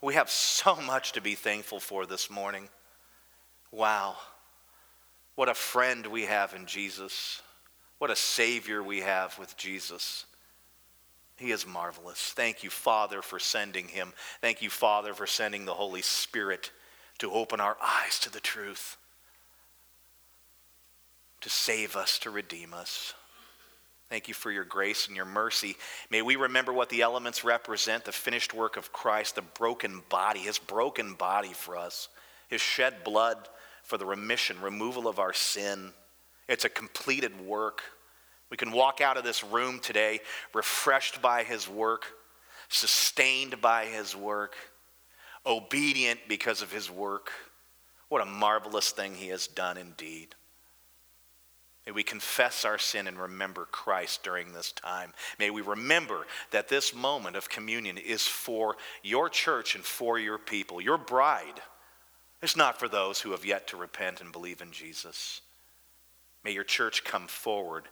[0.00, 2.68] We have so much to be thankful for this morning.
[3.70, 4.16] Wow.
[5.34, 7.40] What a friend we have in Jesus.
[7.98, 10.26] What a Savior we have with Jesus.
[11.36, 12.32] He is marvelous.
[12.36, 14.12] Thank you, Father, for sending him.
[14.40, 16.70] Thank you, Father, for sending the Holy Spirit
[17.18, 18.96] to open our eyes to the truth,
[21.42, 23.14] to save us, to redeem us.
[24.08, 25.76] Thank you for your grace and your mercy.
[26.10, 30.40] May we remember what the elements represent the finished work of Christ, the broken body,
[30.40, 32.08] his broken body for us,
[32.48, 33.48] his shed blood
[33.82, 35.92] for the remission, removal of our sin
[36.48, 37.82] it's a completed work.
[38.50, 40.20] We can walk out of this room today
[40.52, 42.04] refreshed by his work,
[42.68, 44.54] sustained by his work,
[45.46, 47.30] obedient because of his work.
[48.08, 50.34] What a marvelous thing he has done indeed.
[51.86, 55.12] May we confess our sin and remember Christ during this time.
[55.38, 60.38] May we remember that this moment of communion is for your church and for your
[60.38, 61.60] people, your bride.
[62.40, 65.40] It's not for those who have yet to repent and believe in Jesus.
[66.44, 67.88] May your church come forward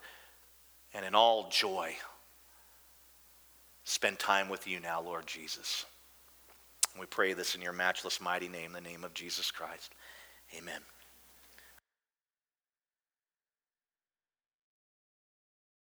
[0.95, 1.97] and in all joy
[3.84, 5.84] spend time with you now, Lord Jesus.
[6.99, 9.93] we pray this in your matchless, mighty name, the name of Jesus Christ.
[10.57, 10.80] Amen.